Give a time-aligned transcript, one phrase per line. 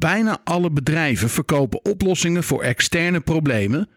[0.00, 3.88] Bijna alle bedrijven verkopen oplossingen voor externe problemen.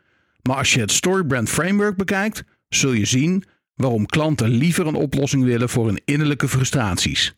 [0.42, 3.44] Maar als je het Storybrand Framework bekijkt, zul je zien
[3.76, 7.36] waarom klanten liever een oplossing willen voor hun innerlijke frustraties.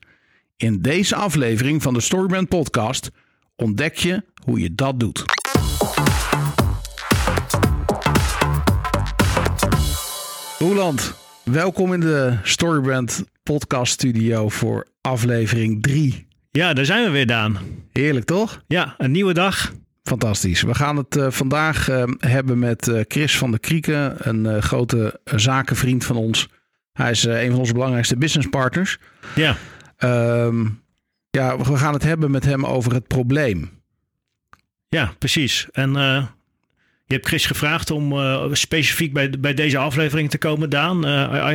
[0.58, 3.12] In deze aflevering van de Storybrand Podcast
[3.56, 5.24] ontdek je hoe je dat doet.
[10.60, 11.14] Roeland,
[11.44, 16.25] welkom in de Storybrand Podcast Studio voor aflevering 3.
[16.56, 17.58] Ja, daar zijn we weer, Daan.
[17.92, 18.64] Heerlijk toch?
[18.68, 19.74] Ja, een nieuwe dag.
[20.04, 20.62] Fantastisch.
[20.62, 25.20] We gaan het uh, vandaag uh, hebben met uh, Chris van der Krieken, een grote
[25.24, 26.48] zakenvriend van ons.
[26.94, 28.98] Hij is een van onze belangrijkste businesspartners.
[29.36, 29.56] Ja.
[30.46, 30.82] Um,
[31.30, 33.70] ja, we gaan het hebben met hem over het probleem.
[34.90, 35.68] Ja, precies.
[35.72, 35.92] En
[37.06, 38.16] je hebt Chris gevraagd om
[38.56, 41.04] specifiek bij, bij deze aflevering te komen, Daan.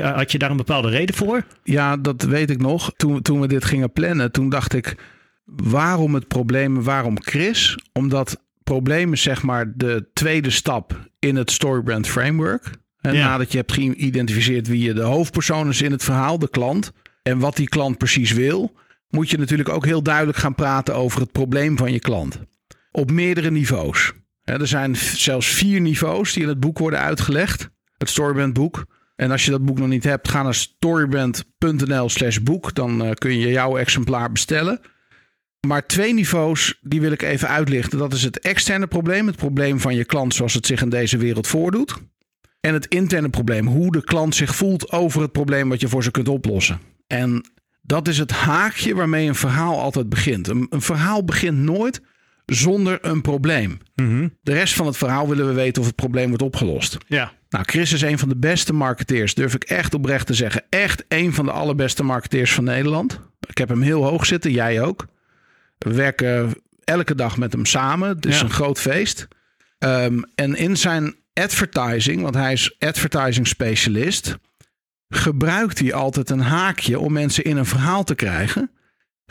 [0.02, 1.44] had je daar een bepaalde reden voor?
[1.64, 2.92] Ja, dat weet ik nog.
[2.96, 4.96] Toen, toen we dit gingen plannen, toen dacht ik
[5.56, 7.78] waarom het probleem, waarom Chris?
[7.92, 12.70] Omdat problemen zeg maar de tweede stap in het Storybrand Framework.
[13.00, 13.28] En ja.
[13.28, 17.38] nadat je hebt geïdentificeerd wie je de hoofdpersoon is in het verhaal, de klant, en
[17.38, 18.72] wat die klant precies wil,
[19.08, 22.40] moet je natuurlijk ook heel duidelijk gaan praten over het probleem van je klant.
[22.90, 24.12] Op meerdere niveaus.
[24.58, 27.68] Er zijn zelfs vier niveaus die in het boek worden uitgelegd.
[27.98, 28.86] Het Storybrand boek.
[29.16, 32.74] En als je dat boek nog niet hebt, ga naar storybrand.nl slash boek.
[32.74, 34.80] Dan kun je jouw exemplaar bestellen.
[35.66, 37.98] Maar twee niveaus, die wil ik even uitlichten.
[37.98, 41.16] Dat is het externe probleem, het probleem van je klant zoals het zich in deze
[41.16, 41.96] wereld voordoet.
[42.60, 46.02] En het interne probleem, hoe de klant zich voelt over het probleem wat je voor
[46.02, 46.80] ze kunt oplossen.
[47.06, 47.50] En
[47.82, 50.48] dat is het haakje waarmee een verhaal altijd begint.
[50.48, 52.00] Een verhaal begint nooit
[52.50, 53.78] zonder een probleem.
[53.94, 54.28] Mhm.
[54.42, 56.98] De rest van het verhaal willen we weten of het probleem wordt opgelost.
[57.06, 57.32] Ja.
[57.48, 60.62] Nou, Chris is een van de beste marketeers, durf ik echt oprecht te zeggen.
[60.68, 63.20] Echt een van de allerbeste marketeers van Nederland.
[63.48, 65.06] Ik heb hem heel hoog zitten, jij ook.
[65.78, 66.52] We werken
[66.84, 68.08] elke dag met hem samen.
[68.08, 68.44] Het is Ja.
[68.44, 69.28] een groot feest.
[69.78, 74.36] Um, en in zijn advertising, want hij is advertising specialist,
[75.08, 78.70] gebruikt hij altijd een haakje om mensen in een verhaal te krijgen.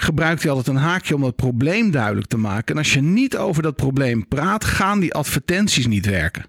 [0.02, 2.76] Gebruikt hij altijd een haakje om het probleem duidelijk te maken.
[2.76, 6.46] En als je niet over dat probleem praat, gaan die advertenties niet werken.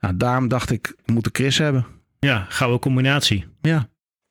[0.00, 1.86] Nou, daarom dacht ik, we moeten Chris hebben.
[2.18, 3.46] Ja, gouden combinatie.
[3.60, 3.88] Ja.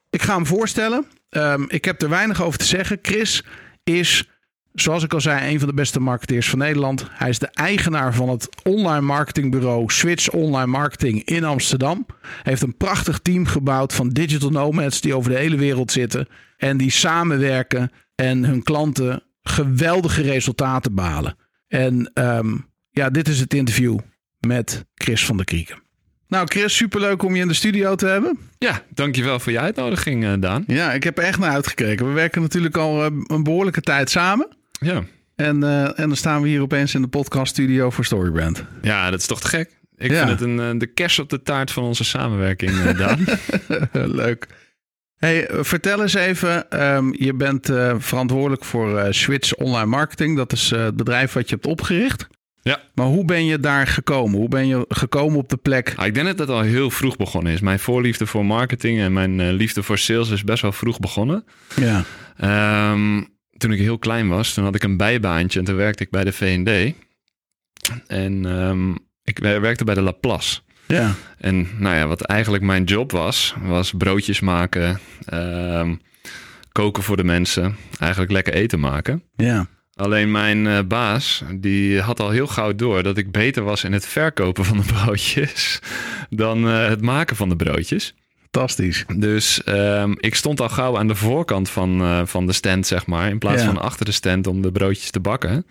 [0.10, 1.06] Ik ga hem voorstellen.
[1.30, 3.00] Um, ik heb er weinig over te zeggen.
[3.02, 3.44] Chris
[3.84, 4.30] is
[4.74, 7.06] Zoals ik al zei, een van de beste marketeers van Nederland.
[7.12, 12.06] Hij is de eigenaar van het online marketingbureau Switch Online Marketing in Amsterdam.
[12.22, 16.28] Hij heeft een prachtig team gebouwd van digital nomads die over de hele wereld zitten.
[16.58, 21.36] En die samenwerken en hun klanten geweldige resultaten behalen.
[21.68, 24.00] En um, ja, dit is het interview
[24.40, 25.82] met Chris van der Krieken.
[26.28, 28.40] Nou, Chris, superleuk om je in de studio te hebben.
[28.58, 30.64] Ja, dankjewel voor je uitnodiging, uh, Daan.
[30.68, 32.08] Ja, ik heb er echt naar uitgekeken.
[32.08, 34.48] We werken natuurlijk al uh, een behoorlijke tijd samen.
[34.72, 35.04] Ja.
[35.36, 38.64] En, uh, en dan staan we hier opeens in de podcaststudio voor Storybrand.
[38.82, 39.80] Ja, dat is toch te gek?
[39.96, 40.28] Ik ja.
[40.28, 43.26] vind het een, de kers op de taart van onze samenwerking, Daan.
[44.24, 44.48] Leuk.
[45.22, 46.84] Hey, vertel eens even.
[46.96, 50.38] Um, je bent uh, verantwoordelijk voor uh, Switch Online Marketing.
[50.38, 52.28] Dat is uh, het bedrijf wat je hebt opgericht.
[52.62, 52.80] Ja.
[52.94, 54.40] Maar hoe ben je daar gekomen?
[54.40, 55.94] Hoe ben je gekomen op de plek?
[55.96, 57.60] Ah, ik denk dat dat al heel vroeg begonnen is.
[57.60, 61.46] Mijn voorliefde voor marketing en mijn liefde voor sales is best wel vroeg begonnen.
[61.76, 62.04] Ja.
[62.92, 63.28] Um,
[63.58, 66.24] toen ik heel klein was, toen had ik een bijbaantje en toen werkte ik bij
[66.24, 66.94] de V&D.
[68.08, 70.62] En um, ik werkte bij de Laplace.
[70.92, 71.14] Ja.
[71.38, 75.00] En nou ja, wat eigenlijk mijn job was, was broodjes maken,
[75.34, 76.02] um,
[76.72, 79.24] koken voor de mensen, eigenlijk lekker eten maken.
[79.36, 79.68] Ja.
[79.96, 83.94] Alleen mijn uh, baas, die had al heel gauw door dat ik beter was in
[83.94, 85.80] het verkopen van de broodjes
[86.30, 88.16] dan uh, het maken van de broodjes.
[88.52, 89.06] Fantastisch.
[89.16, 93.06] Dus um, ik stond al gauw aan de voorkant van, uh, van de stand, zeg
[93.06, 93.30] maar.
[93.30, 93.68] In plaats Ja.
[93.68, 95.66] van achter de stand om de broodjes te bakken.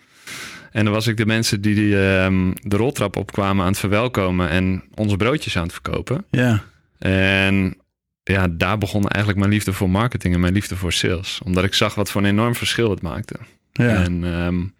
[0.71, 4.49] En dan was ik de mensen die, die um, de roltrap opkwamen aan het verwelkomen
[4.49, 6.25] en onze broodjes aan het verkopen.
[6.29, 6.63] Ja.
[6.99, 7.75] En
[8.23, 11.39] ja, daar begon eigenlijk mijn liefde voor marketing en mijn liefde voor sales.
[11.43, 13.35] Omdat ik zag wat voor een enorm verschil het maakte.
[13.71, 14.03] Ja.
[14.03, 14.73] En um,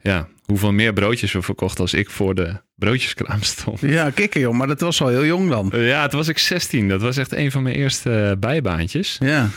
[0.00, 3.80] ja, hoeveel meer broodjes we verkochten als ik voor de broodjeskraam stond.
[3.80, 5.72] Ja, kikker joh, maar dat was al heel jong dan.
[5.74, 6.88] Uh, ja, toen was ik 16.
[6.88, 9.16] Dat was echt een van mijn eerste bijbaantjes.
[9.20, 9.48] Ja.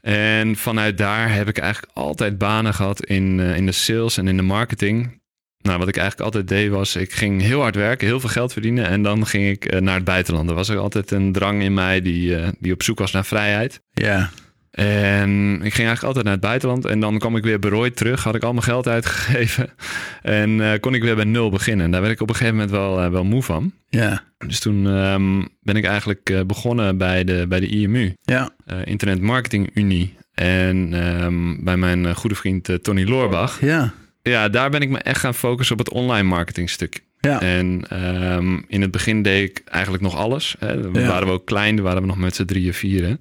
[0.00, 4.28] En vanuit daar heb ik eigenlijk altijd banen gehad in, uh, in de sales en
[4.28, 5.17] in de marketing.
[5.62, 8.52] Nou, wat ik eigenlijk altijd deed was, ik ging heel hard werken, heel veel geld
[8.52, 10.48] verdienen en dan ging ik uh, naar het buitenland.
[10.48, 13.24] Er was er altijd een drang in mij die, uh, die op zoek was naar
[13.24, 13.80] vrijheid.
[13.92, 14.30] Ja.
[14.70, 18.24] En ik ging eigenlijk altijd naar het buitenland en dan kwam ik weer berooid terug,
[18.24, 19.70] had ik al mijn geld uitgegeven
[20.22, 21.84] en uh, kon ik weer bij nul beginnen.
[21.84, 23.72] En daar werd ik op een gegeven moment wel, wel moe van.
[23.88, 24.22] Ja.
[24.46, 28.50] Dus toen um, ben ik eigenlijk begonnen bij de, bij de IMU, Ja.
[28.84, 30.16] Internet Marketing Unie.
[30.34, 33.94] En um, bij mijn goede vriend Tony Loorbach Ja.
[34.28, 37.00] Ja, daar ben ik me echt gaan focussen op het online marketing stuk.
[37.20, 37.40] Ja.
[37.40, 40.56] En ehm, in het begin deed ik eigenlijk nog alles.
[40.58, 40.90] Hè.
[40.90, 41.06] We Ja.
[41.06, 43.20] waren we ook klein, toen waren we nog met z'n drieën, vieren.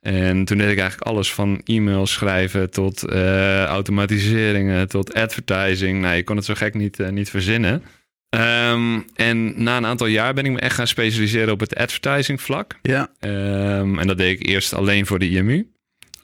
[0.00, 6.00] En toen deed ik eigenlijk alles van e-mails schrijven tot eh, automatiseringen, tot advertising.
[6.00, 7.82] Nou, je kon het zo gek niet, eh, niet verzinnen.
[8.28, 12.40] Ehm, en na een aantal jaar ben ik me echt gaan specialiseren op het advertising
[12.42, 12.78] vlak.
[12.82, 13.08] Ja.
[13.20, 15.66] Ehm, en dat deed ik eerst alleen voor de IMU.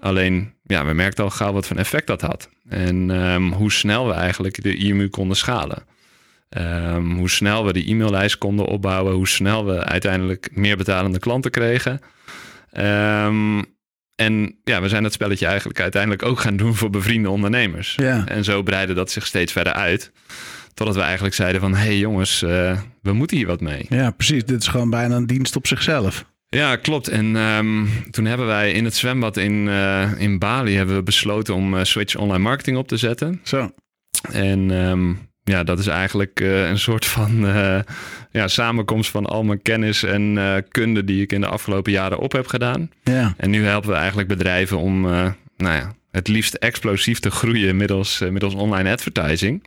[0.00, 2.48] Alleen, ja, we merkten al gauw wat voor effect dat had.
[2.68, 5.82] En ehm, hoe snel we eigenlijk de IMU konden schalen.
[6.48, 9.14] Ehm, hoe snel we die e-maillijst konden opbouwen.
[9.14, 12.00] Hoe snel we uiteindelijk meer betalende klanten kregen.
[12.70, 13.62] Ehm,
[14.14, 17.94] en ja, we zijn dat spelletje eigenlijk uiteindelijk ook gaan doen voor bevriende ondernemers.
[17.94, 18.26] Ja.
[18.26, 20.12] En zo breidde dat zich steeds verder uit.
[20.74, 21.74] Totdat we eigenlijk zeiden van...
[21.74, 23.86] hé hey jongens, eh, we moeten hier wat mee.
[23.88, 24.44] ja, precies.
[24.44, 26.24] Dit is gewoon bijna een dienst op zichzelf.
[26.50, 27.08] Ja, klopt.
[27.08, 30.76] En ehm, toen hebben wij in het zwembad in, eh, in Bali...
[30.76, 33.40] hebben we besloten om eh, Switch Online Marketing op te zetten.
[33.42, 33.70] Zo.
[34.32, 35.12] En ehm,
[35.44, 37.46] ja, dat is eigenlijk eh, een soort van
[38.30, 40.38] ja, samenkomst van al mijn kennis en
[40.68, 41.04] kunde...
[41.04, 42.90] die ik in de afgelopen jaren op heb gedaan.
[43.02, 43.34] Ja.
[43.36, 45.00] En nu helpen we eigenlijk bedrijven om...
[45.00, 49.64] nou ja, het liefst explosief te groeien middels, middels online advertising.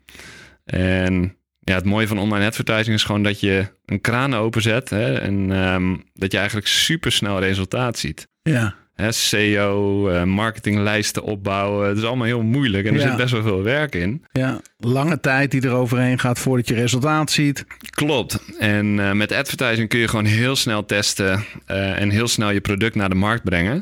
[0.65, 5.13] En ja, het mooie van online advertising is gewoon dat je een kraan openzet hè,
[5.13, 8.27] en ehm, dat je eigenlijk super snel resultaat ziet.
[8.41, 8.75] Ja.
[8.93, 13.07] Hè, SEO, eh, marketinglijsten opbouwen, het is allemaal heel moeilijk en er Ja.
[13.07, 14.25] zit best wel veel werk in.
[14.31, 14.61] Ja.
[14.77, 17.65] Lange tijd die er overheen gaat voordat je resultaat ziet.
[17.89, 18.39] Klopt.
[18.59, 22.61] En eh, met advertising kun je gewoon heel snel testen eh, en heel snel je
[22.61, 23.81] product naar de markt brengen.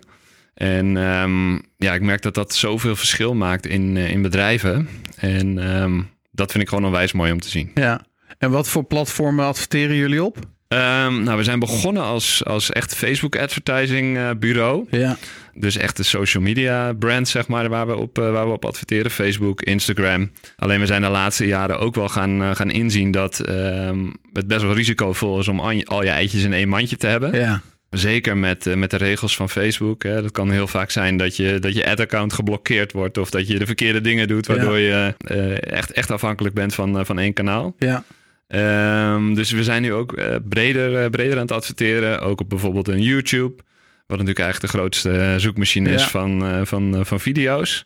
[0.54, 4.88] En ehm, ja, ik merk dat dat zoveel verschil maakt in, in bedrijven.
[5.18, 6.02] En ehm,
[6.32, 7.72] dat vind ik gewoon onwijs mooi om te zien.
[7.74, 8.02] Ja.
[8.38, 10.38] En wat voor platformen adverteren jullie op?
[10.72, 14.86] Ehm, nou, we zijn begonnen als, als echt Facebook advertising eh, bureau.
[14.90, 15.18] Ja.
[15.54, 18.66] Dus echt de social media brand, zeg maar, waar we op, eh, waar we op
[18.66, 19.12] adverteren.
[19.12, 20.32] Facebook, Instagram.
[20.58, 24.48] Alleen we zijn de laatste jaren ook wel gaan, eh, gaan inzien dat ehm, het
[24.48, 27.40] best wel risicovol is om al je, al je eitjes in één mandje te hebben.
[27.40, 27.62] Ja.
[27.92, 30.04] Zeker met, eh, met de regels van Facebook.
[30.04, 30.22] Hè.
[30.22, 33.18] Dat kan heel vaak zijn dat je, dat je ad-account geblokkeerd wordt.
[33.18, 34.48] Of dat je de verkeerde dingen doet.
[34.48, 37.76] Waardoor je eh, echt, echt afhankelijk bent van, eh, van één kanaal.
[37.78, 38.04] Ja.
[38.48, 42.22] Ehm, dus we zijn nu ook breder, breder aan het adverteren.
[42.22, 43.64] Ook op bijvoorbeeld een YouTube.
[44.08, 47.86] Wat natuurlijk eigenlijk de grootste zoekmachine is van, van, van video's.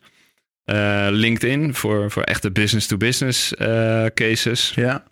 [1.10, 4.72] LinkedIn voor, voor echte business-to-business eh, cases.
[4.76, 5.04] Ja.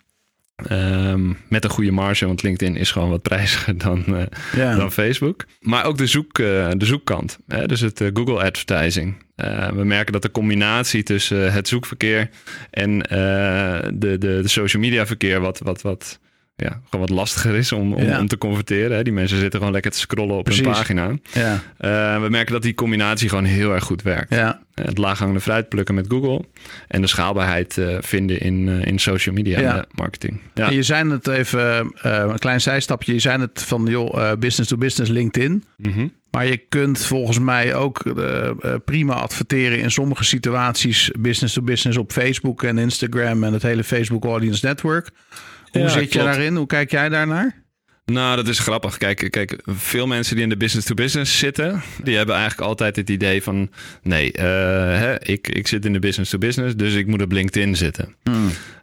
[0.56, 4.04] Ehm, met een goede marge, want LinkedIn is gewoon wat prijziger dan,
[4.52, 5.44] eh, dan Facebook.
[5.60, 7.66] Maar ook de, zoek, eh, de zoekkant, hè?
[7.66, 9.22] dus het eh, Google advertising.
[9.74, 12.30] We merken dat de combinatie tussen het zoekverkeer
[12.70, 16.18] en de, de, de social media verkeer wat, wat, wat,
[16.56, 18.20] ja, gewoon wat lastiger is om, om, Ja.
[18.20, 18.96] om te converteren.
[18.96, 19.02] Hè?
[19.02, 20.62] Die mensen zitten gewoon lekker te scrollen op Precies.
[20.64, 21.10] hun pagina.
[21.32, 21.60] Ja.
[21.76, 24.34] Eh, we merken dat die combinatie gewoon heel erg goed werkt.
[24.34, 24.62] Ja.
[24.74, 26.44] Eh, Het laaghangende fruit plukken met Google
[26.88, 30.40] en de schaalbaarheid eh, vinden in, in social media marketing.
[30.54, 30.66] Ja.
[30.68, 33.12] En je zei het even, een klein zijstapje.
[33.12, 35.64] Je zei het van, joh, business to business LinkedIn.
[35.76, 36.08] Mhm.
[36.30, 38.02] Maar je kunt volgens mij ook
[38.84, 43.84] prima adverteren in sommige situaties business to business op Facebook en Instagram en het hele
[43.84, 45.10] Facebook Audience Network.
[45.74, 46.56] Hoe Ja, zit je daarin?
[46.56, 47.62] Hoe kijk jij daarnaar?
[48.04, 48.96] Nou, dat is grappig.
[48.98, 53.42] Kijk, kijk, veel mensen die in de business-to-business zitten, die hebben eigenlijk altijd het idee
[53.42, 53.70] van:
[54.02, 54.44] nee, eh,
[54.98, 58.14] hè, ik, ik zit in de business-to-business, dus ik moet op LinkedIn zitten.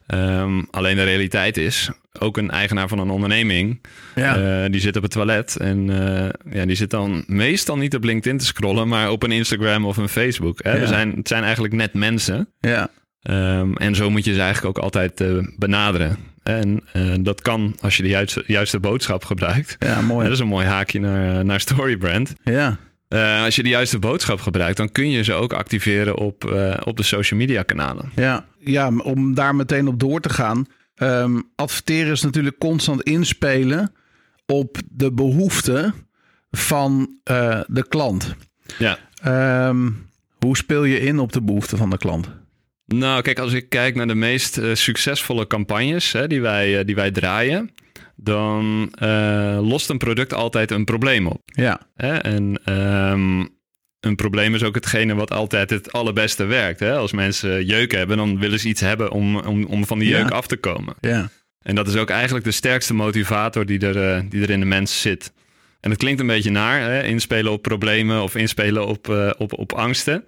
[0.08, 1.90] Ehm, alleen de realiteit is,
[2.20, 3.82] ook een eigenaar van een onderneming,
[4.16, 4.64] Ja.
[4.64, 8.04] eh, die zit op het toilet en eh, ja, die zit dan meestal niet op
[8.04, 10.64] LinkedIn te scrollen, maar op een Instagram of een Facebook.
[10.64, 10.78] Hè?
[10.78, 10.86] Ja.
[10.88, 12.48] Zijn, het zijn eigenlijk net mensen.
[12.60, 12.90] ja.
[13.22, 15.24] Ehm, en zo moet je ze eigenlijk ook altijd
[15.58, 16.18] benaderen.
[16.44, 19.76] En eh, dat kan als je de juiste, juiste boodschap gebruikt.
[19.80, 20.24] Ja, mooi.
[20.28, 22.34] dat is een mooi haakje naar, naar Storybrand.
[22.44, 22.78] Ja.
[23.12, 26.74] Eh, als je de juiste boodschap gebruikt, dan kun je ze ook activeren op, eh,
[26.84, 28.12] op de social media kanalen.
[28.16, 30.66] Ja, ja, om daar meteen op door te gaan.
[30.96, 33.94] Ehm, adverteren is natuurlijk constant inspelen
[34.46, 35.94] op de behoeften
[36.52, 38.36] van eh, de klant.
[38.78, 38.98] Ja.
[39.22, 39.90] Ehm,
[40.38, 42.30] hoe speel je in op de behoeften van de klant?
[42.94, 46.86] Nou, kijk, als ik kijk naar de meest eh, succesvolle campagnes hè, die, wij, eh,
[46.86, 47.72] die wij draaien,
[48.16, 51.42] dan eh, lost een product altijd een probleem op.
[51.46, 52.18] Ja, Hè?
[52.18, 53.46] En ehm,
[54.00, 56.80] een probleem is ook hetgene wat altijd het allerbeste werkt.
[56.80, 56.96] Hè?
[56.96, 60.20] Als mensen jeuk hebben, dan willen ze iets hebben om, om, om van die Ja.
[60.20, 60.96] jeuk af te komen.
[61.00, 61.30] ja,
[61.62, 65.02] En dat is ook eigenlijk de sterkste motivator die er, die er in de mens
[65.02, 65.32] zit.
[65.80, 67.04] En het klinkt een beetje naar, hè?
[67.04, 70.24] inspelen op problemen of inspelen op, op, op angsten.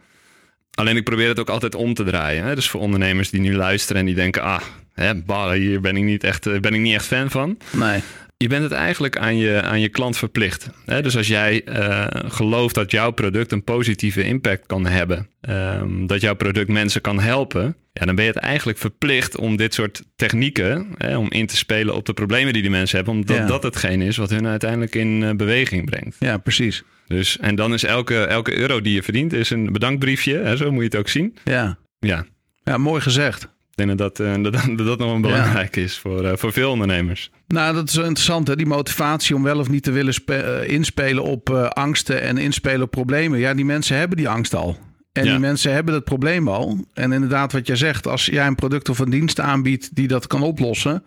[0.74, 2.44] Alleen ik probeer het ook altijd om te draaien.
[2.44, 2.56] Hè?
[2.56, 4.42] Dus voor ondernemers die nu luisteren en die denken...
[4.42, 4.62] ah,
[4.94, 5.14] hè,
[5.54, 7.58] hier ben ik, niet echt, eh, ben ik niet echt fan van.
[7.72, 8.02] nee.
[8.38, 10.70] je bent het eigenlijk aan je, aan je klant verplicht.
[10.86, 11.02] Hè?
[11.02, 16.22] Dus als jij uh, gelooft dat jouw product een positieve impact kan hebben, um, dat
[16.22, 20.04] jouw product mensen kan helpen, ja, dan ben je het eigenlijk verplicht om dit soort
[20.16, 23.46] technieken, hè, om in te spelen op de problemen die die mensen hebben, omdat Ja.
[23.46, 26.16] dat hetgeen is wat hun uiteindelijk in uh, beweging brengt.
[26.20, 26.84] Ja, precies.
[27.08, 30.38] Dus, en dan is elke, elke euro die je verdient, is een bedankbriefje.
[30.38, 31.38] Hè, zo moet je het ook zien.
[31.44, 32.26] Ja, Ja,
[32.64, 33.44] ja mooi gezegd.
[33.44, 33.50] ik
[33.86, 36.72] denk dat dat, uh, dat, dat, dat nog een belangrijk is voor, uh, voor veel
[36.72, 37.32] ondernemers.
[37.48, 38.56] Nou, dat is wel interessant, hè?
[38.56, 42.82] die motivatie om wel of niet te willen uh, inspelen op uh, angsten en inspelen
[42.82, 43.40] op problemen.
[43.40, 44.78] Ja, die mensen hebben die angst al.
[45.12, 45.32] En Ja.
[45.32, 46.86] die mensen hebben dat probleem al.
[46.94, 50.28] En inderdaad, wat jij zegt, als jij een product of een dienst aanbiedt die dat
[50.28, 51.04] kan oplossen,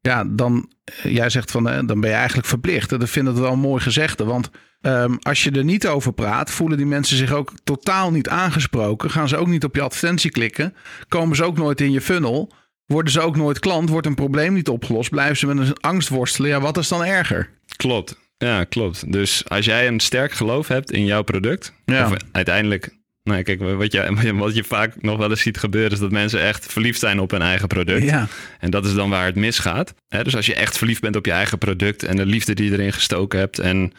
[0.00, 2.92] ja, dan, eh, jij zegt van, eh, dan ben je eigenlijk verplicht.
[2.92, 4.50] En dat vind ik wel een mooi gezegde, want
[4.82, 9.10] um, als je er niet over praat, voelen die mensen zich ook totaal niet aangesproken.
[9.10, 10.74] Gaan ze ook niet op je advertentie klikken,
[11.08, 12.52] komen ze ook nooit in je funnel.
[12.86, 16.08] Worden ze ook nooit klant, wordt een probleem niet opgelost, blijven ze met een angst
[16.08, 16.50] worstelen.
[16.50, 17.50] Ja, wat is dan erger?
[17.76, 18.20] Klopt.
[18.38, 19.12] Ja, klopt.
[19.12, 22.06] Dus als jij een sterk geloof hebt in jouw product, Ja.
[22.06, 25.98] of uiteindelijk, nou kijk, wat je, wat je vaak nog wel eens ziet gebeuren, is
[25.98, 28.02] dat mensen echt verliefd zijn op hun eigen product.
[28.02, 28.26] Ja,
[28.60, 29.94] En dat is dan waar het misgaat.
[30.08, 32.66] Hè, dus als je echt verliefd bent op je eigen product en de liefde die
[32.70, 33.92] je erin gestoken hebt en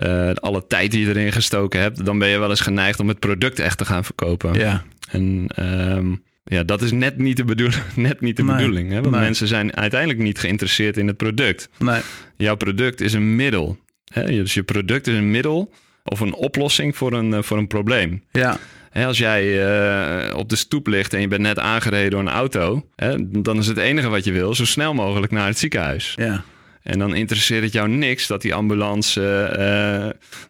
[0.00, 3.08] eh, alle tijd die je erin gestoken hebt, dan ben je wel eens geneigd om
[3.08, 4.54] het product echt te gaan verkopen.
[4.54, 6.14] ja, En ehm,
[6.44, 8.88] ja, dat is net niet de, bedoel net niet de Nee, bedoeling.
[8.90, 9.00] Hè?
[9.00, 9.20] Want nee.
[9.24, 11.68] mensen zijn uiteindelijk niet geïnteresseerd in het product.
[11.78, 12.00] nee,
[12.36, 13.78] Jouw product is een middel.
[14.12, 14.26] Hè?
[14.26, 15.72] Dus je product is een middel
[16.04, 18.22] of een oplossing voor een, eh, voor een probleem.
[18.32, 18.58] ja,
[18.90, 22.28] Hè, als jij eh, op de stoep ligt en je bent net aangereden door een
[22.28, 26.12] auto, hè, dan is het enige wat je wil zo snel mogelijk naar het ziekenhuis.
[26.16, 26.44] ja,
[26.82, 29.64] En dan interesseert het jou niks dat die ambulance, eh,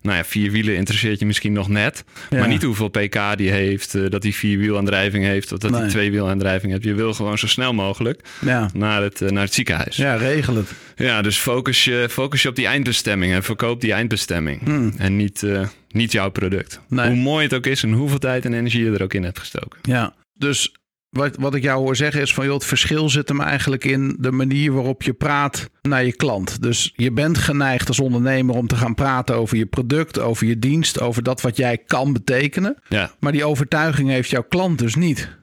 [0.02, 2.38] nou ja, vier wielen interesseert je misschien nog net, Ja.
[2.38, 5.90] maar niet hoeveel pk die heeft, eh, dat hij vierwielaandrijving heeft of dat hij Nee.
[5.90, 6.84] tweewielaandrijving heeft.
[6.84, 9.96] Je wil gewoon zo snel mogelijk ja, naar het, eh, naar het ziekenhuis.
[9.96, 11.22] Ja, ja, regel het.
[11.22, 14.92] dus focus je, focus je op die eindbestemming en verkoop die eindbestemming Hmm.
[14.99, 15.44] en niet,
[15.88, 16.80] niet jouw product.
[16.88, 17.06] Nee.
[17.06, 19.38] Hoe mooi het ook is en hoeveel tijd en energie je er ook in hebt
[19.38, 19.78] gestoken.
[19.82, 20.72] Ja, dus
[21.10, 24.16] wat, wat ik jou hoor zeggen is van joh, het verschil zit hem eigenlijk in
[24.18, 26.62] de manier waarop je praat naar je klant.
[26.62, 30.58] Dus je bent geneigd als ondernemer om te gaan praten over je product, over je
[30.58, 32.76] dienst, over dat wat jij kan betekenen.
[32.88, 33.10] Ja.
[33.20, 35.38] Maar die overtuiging heeft jouw klant dus niet.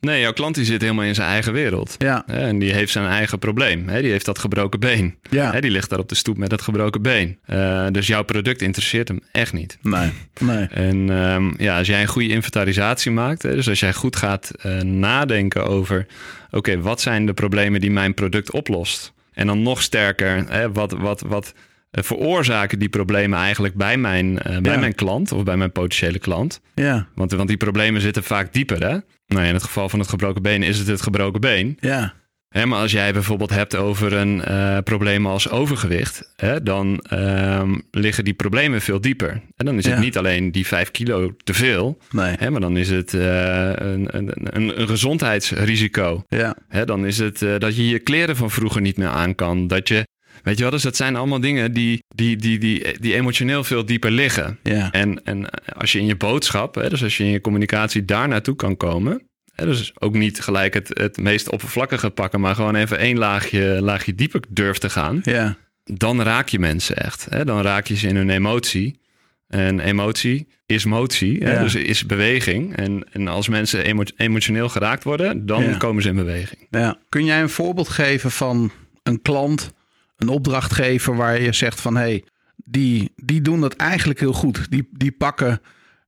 [0.00, 1.94] Nee, jouw klant die zit helemaal in zijn eigen wereld.
[1.98, 3.86] Ja, En die heeft zijn eigen probleem.
[3.86, 5.14] Die heeft dat gebroken been.
[5.30, 7.38] ja, Die ligt daar op de stoep met dat gebroken been.
[7.46, 9.78] Eh, dus jouw product interesseert hem echt niet.
[9.82, 14.16] nee, nee, En ehm, ja, als jij een goede inventarisatie maakt, dus als jij goed
[14.16, 16.06] gaat eh, nadenken over,
[16.50, 19.12] oké, wat zijn de problemen die mijn product oplost?
[19.32, 21.54] En dan nog sterker, hè, wat, wat, wat
[21.90, 24.78] veroorzaken die problemen eigenlijk bij mijn, eh, bij Ja.
[24.78, 26.60] mijn klant of bij mijn potentiële klant?
[26.74, 28.98] ja, Want, want die problemen zitten vaak dieper, hè?
[29.26, 31.76] Nou, in het geval van het gebroken been is het het gebroken been.
[31.80, 32.14] ja,
[32.48, 37.78] Hè, maar als jij bijvoorbeeld hebt over een eh, probleem als overgewicht, hè, dan ehm,
[37.90, 39.30] liggen die problemen veel dieper.
[39.56, 42.76] En dan is het niet alleen die vijf kilo te veel, nee, hè, maar dan
[42.76, 43.20] is het eh,
[43.74, 46.24] een, een, een, een gezondheidsrisico.
[46.28, 49.34] ja, Hè, dan is het eh, dat je je kleren van vroeger niet meer aan
[49.34, 49.66] kan.
[49.66, 50.06] Dat je,
[50.42, 53.84] weet je wel, dus dat zijn allemaal dingen die, die, die, die, die emotioneel veel
[53.84, 54.58] dieper liggen.
[54.62, 58.04] ja, En, en als je in je boodschap, hè, dus als je in je communicatie
[58.04, 59.22] daar naartoe kan komen.
[59.54, 63.78] Hè, dus ook niet gelijk het, het meest oppervlakkige pakken, maar gewoon even één laagje,
[63.82, 65.20] laagje dieper durft te gaan.
[65.24, 67.26] ja, Dan raak je mensen echt.
[67.30, 68.98] Hè, dan raak je ze in hun emotie.
[69.48, 71.62] En emotie is motie, hè, Ja.
[71.62, 72.76] dus is beweging.
[72.76, 75.76] En, en als mensen emo- emotioneel geraakt worden, dan Ja.
[75.76, 76.66] komen ze in beweging.
[76.70, 76.98] ja.
[77.08, 78.70] Kun jij een voorbeeld geven van
[79.02, 79.72] een klant,
[80.20, 82.24] een opdrachtgever waar je zegt van hé, hey,
[82.64, 84.70] die, die doen dat eigenlijk heel goed.
[84.70, 85.60] Die, die pakken,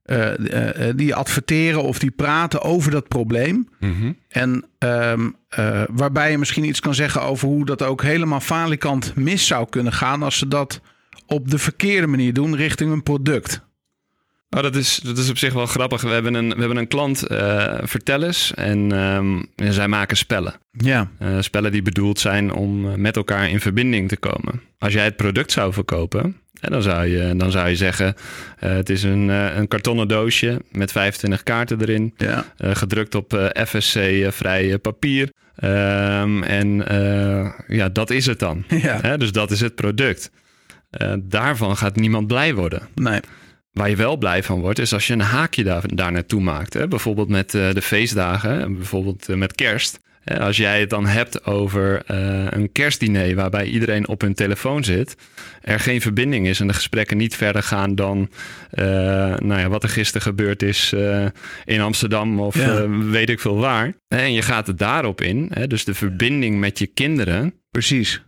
[0.03, 3.67] eh, eh, eh, die adverteren of die praten over dat probleem.
[4.27, 9.15] En ehm, eh, waarbij je misschien iets kan zeggen over hoe dat ook helemaal falikant
[9.15, 10.81] mis zou kunnen gaan als ze dat
[11.27, 13.61] op de verkeerde manier doen richting een product.
[14.55, 16.01] Oh, dat, is, dat is op zich wel grappig.
[16.01, 20.53] We hebben een, we hebben een klant, eh vertel eens, en ehm, zij maken spellen.
[20.71, 24.61] Ja, Eh, spellen die bedoeld zijn om eh, met elkaar in verbinding te komen.
[24.79, 28.15] Als jij het product zou verkopen, hè, dan, zou je, dan zou je zeggen:
[28.57, 35.29] het is een, een kartonnen doosje met 25 kaarten erin, ja, gedrukt op FSC-vrij papier.
[35.55, 36.83] Ehm, en
[37.67, 38.63] ja, dat is het dan.
[38.87, 40.31] ja, Hè, dus dat is het product.
[41.19, 42.81] Daarvan gaat niemand blij worden.
[42.95, 43.19] nee,
[43.73, 46.73] Waar je wel blij van wordt, is als je een haakje daar, daar naartoe maakt.
[46.73, 46.87] Hè?
[46.87, 49.99] Bijvoorbeeld met eh, de feestdagen, en bijvoorbeeld eh, met kerst.
[50.23, 54.83] Hè, Als jij het dan hebt over eh, een kerstdiner waarbij iedereen op hun telefoon
[54.83, 55.15] zit,
[55.61, 58.29] er geen verbinding is en de gesprekken niet verder gaan dan
[59.39, 60.93] nou ja, wat er gisteren gebeurd is
[61.65, 62.89] in Amsterdam of Ja.
[62.89, 63.93] weet ik veel waar.
[64.07, 68.21] En je gaat het daarop in, hè, dus de verbinding met je kinderen, precies.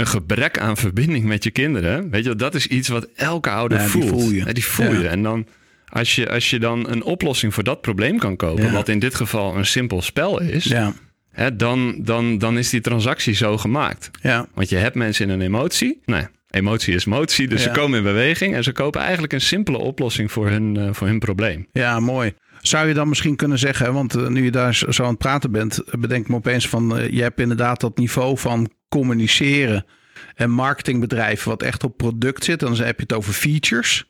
[0.00, 2.10] Een gebrek aan verbinding met je kinderen.
[2.10, 4.08] Weet je, dat is iets wat elke ouder Ja, die voelt.
[4.08, 4.44] voel je.
[4.44, 5.08] Ja, die voel je.
[5.08, 5.46] En dan,
[5.88, 9.14] als je, als je dan een oplossing voor dat probleem kan kopen, wat in dit
[9.14, 10.92] geval een simpel spel is, Ja,
[11.30, 14.10] hè, dan, dan, dan is die transactie zo gemaakt.
[14.22, 16.00] ja, Want je hebt mensen in een emotie.
[16.04, 17.48] Nee, emotie is motie.
[17.48, 17.72] Dus Ja.
[17.74, 21.06] ze komen in beweging en ze kopen eigenlijk een simpele oplossing voor hun, eh, voor
[21.06, 21.66] hun probleem.
[21.72, 22.32] ja, mooi.
[22.60, 25.50] Zou je dan misschien kunnen zeggen, want eh, nu je daar zo aan het praten
[25.50, 29.86] bent, bedenk me opeens van, eh, je hebt inderdaad dat niveau van communiceren
[30.34, 32.60] en marketingbedrijven wat echt op product zit.
[32.60, 34.04] Dan heb je het over features.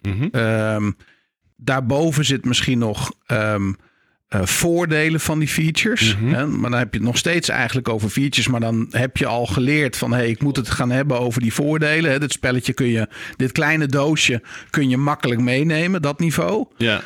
[0.00, 0.28] Mhm.
[0.30, 0.90] Ehm,
[1.56, 3.72] daarboven zit misschien nog ehm,
[4.28, 6.16] eh, voordelen van die features.
[6.16, 6.34] Mhm.
[6.34, 6.46] Hè?
[6.46, 8.48] Maar dan heb je het nog steeds eigenlijk over features.
[8.48, 10.12] Maar dan heb je al geleerd van...
[10.12, 12.10] hey, ik moet het gaan hebben over die voordelen.
[12.10, 12.18] Hè?
[12.18, 13.08] Dit spelletje kun je...
[13.36, 16.02] Dit kleine doosje kun je makkelijk meenemen.
[16.02, 16.66] Dat niveau.
[16.76, 17.00] Ja.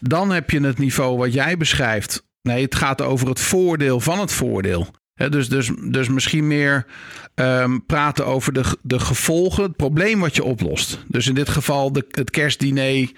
[0.00, 2.26] Dan heb je het niveau wat jij beschrijft.
[2.42, 4.94] Nee, het gaat over het voordeel van het voordeel.
[5.14, 6.86] Dus, dus, dus misschien meer
[7.34, 10.98] ehm, praten over de, de gevolgen, het probleem wat je oplost.
[11.08, 13.10] Dus in dit geval de, het kerstdiner.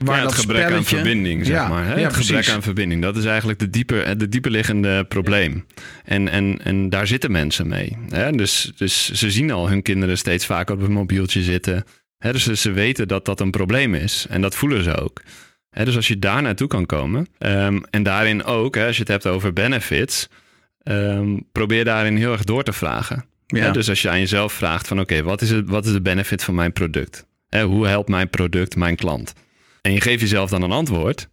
[0.00, 1.84] Waar ja, het dat gebrek aan verbinding, zeg Ja, maar.
[1.86, 1.94] Hè?
[1.94, 2.52] ja, het gebrek precies.
[2.54, 3.02] aan verbinding.
[3.02, 5.66] Dat is eigenlijk de dieper, de dieperliggende probleem.
[6.04, 7.96] En, en, en daar zitten mensen mee.
[8.08, 8.30] Hè?
[8.32, 11.84] Dus, dus ze zien al hun kinderen steeds vaker op een mobieltje zitten.
[12.18, 12.32] Hè?
[12.32, 14.26] Dus ze- ze weten dat dat een probleem is.
[14.28, 15.22] En dat voelen ze ook.
[15.68, 15.84] Hè?
[15.84, 17.26] Dus als je daar naartoe kan komen.
[17.38, 20.28] ehm, en daarin ook, hè, als je het hebt over benefits.
[20.82, 23.24] Ehm, probeer daarin heel erg door te vragen.
[23.46, 23.70] Ja.
[23.70, 26.44] Dus als je aan jezelf vraagt van oké, wat is het, wat is de benefit
[26.44, 27.26] van mijn product?
[27.48, 29.32] Hè, hoe helpt mijn product mijn klant?
[29.82, 31.28] En je geeft jezelf dan een antwoord.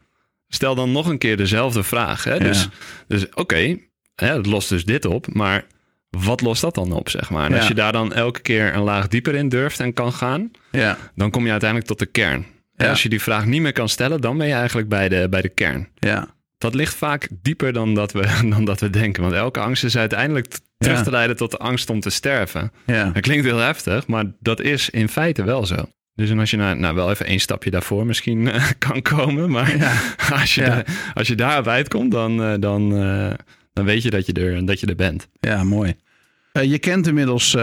[0.48, 2.24] Stel dan nog een keer dezelfde vraag.
[2.24, 2.40] Hè?
[2.40, 2.70] Dus, Ja.
[3.08, 3.78] dus oké,
[4.16, 5.66] het lost dus dit op, maar
[6.10, 7.46] wat lost dat dan op, zeg maar?
[7.46, 7.58] En Ja.
[7.58, 10.98] als je daar dan elke keer een laag dieper in durft en kan gaan, ja,
[11.16, 12.46] dan kom je uiteindelijk tot de kern.
[12.76, 12.90] Ja.
[12.90, 15.42] Als je die vraag niet meer kan stellen, dan ben je eigenlijk bij de, bij
[15.42, 15.88] de kern.
[15.96, 16.28] ja,
[16.60, 19.22] Dat ligt vaak dieper dan dat, we, dan dat we denken.
[19.24, 20.48] Want elke angst is uiteindelijk
[20.78, 22.72] terug te leiden tot de angst om te sterven.
[22.86, 23.10] ja.
[23.10, 25.76] Dat klinkt heel heftig, maar dat is in feite wel zo.
[26.16, 29.78] Dus als je nou, nou wel even één stapje daarvoor misschien eh, kan komen, maar
[29.78, 29.94] Ja.
[30.42, 30.68] als, je Ja.
[30.70, 33.34] daar- als je daarop uitkomt, dan, eh, dan, eh,
[33.74, 35.28] dan weet je dat je er, dat je er bent.
[35.40, 35.96] Ja, mooi.
[36.62, 37.56] Je kent inmiddels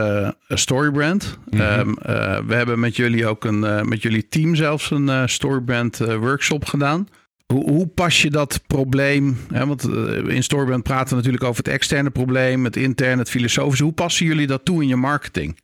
[0.49, 1.39] Storybrand.
[1.51, 1.81] Eh,
[2.47, 7.09] we hebben met jullie ook een, met jullie team zelfs een Storybrand workshop gedaan.
[7.47, 9.39] Hoe, hoe pas je dat probleem?
[9.53, 13.31] Hè, want eh, in Storybrand praten we natuurlijk over het externe probleem, het interne, het
[13.31, 13.85] filosofische.
[13.85, 15.59] Hoe passen jullie dat toe in je marketing?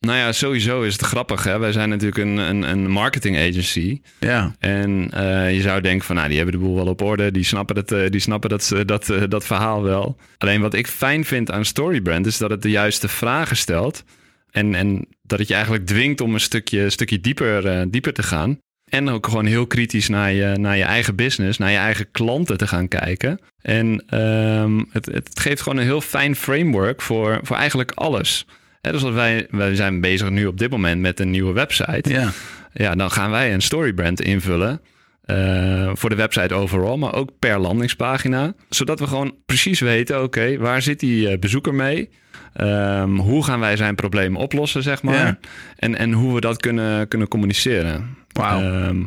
[0.00, 1.44] Nou ja, sowieso is het grappig.
[1.44, 1.58] Hè?
[1.58, 4.00] Wij zijn natuurlijk een, een, een marketing agency.
[4.18, 7.30] Ja, En eh, je zou denken van, nou, die hebben de boel wel op orde.
[7.30, 10.16] Die snappen, het, eh, die snappen dat, dat, dat verhaal wel.
[10.38, 12.26] Alleen wat ik fijn vind aan Storybrand...
[12.26, 14.04] is dat het de juiste vragen stelt.
[14.50, 18.60] En, en dat het je eigenlijk dwingt om een stukje, stukje dieper, dieper te gaan.
[18.86, 22.56] En ook gewoon heel kritisch naar je, naar je eigen business, naar je eigen klanten
[22.56, 23.40] te gaan kijken.
[23.62, 28.46] En ehm, het, het geeft gewoon een heel fijn framework voor, voor eigenlijk alles.
[28.80, 32.10] Hè, dus als wij, wij zijn bezig nu op dit moment met een nieuwe website.
[32.10, 32.30] ja,
[32.72, 34.80] Ja, dan gaan wij een storybrand invullen.
[35.24, 38.54] eh, voor de website overal, maar ook per landingspagina.
[38.68, 42.08] Zodat we gewoon precies weten, oké, waar zit die eh, bezoeker mee?
[42.52, 45.14] Ehm, hoe gaan wij zijn probleem oplossen, zeg maar.
[45.14, 45.38] Ja.
[45.76, 48.16] En, en hoe we dat kunnen, kunnen communiceren.
[48.36, 48.60] Wauw.
[48.60, 49.02] Ehm,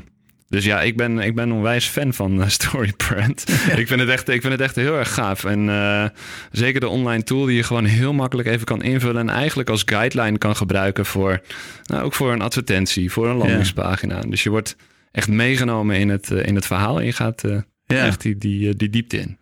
[0.49, 3.49] dus ja, ik ben, ik ben onwijs fan van eh, Storybrand.
[3.75, 5.43] ik, vind het echt, ik vind het echt heel erg gaaf.
[5.43, 6.05] En eh,
[6.51, 9.21] zeker de online tool die je gewoon heel makkelijk even kan invullen.
[9.21, 11.41] En eigenlijk als guideline kan gebruiken voor,
[11.85, 14.21] nou, ook voor een advertentie, voor een landingspagina.
[14.21, 14.75] Dus je wordt
[15.11, 16.99] echt meegenomen in het, eh, in het verhaal.
[16.99, 17.41] En je gaat
[17.85, 18.05] ja.
[18.05, 19.37] echt die, die, die diepte in.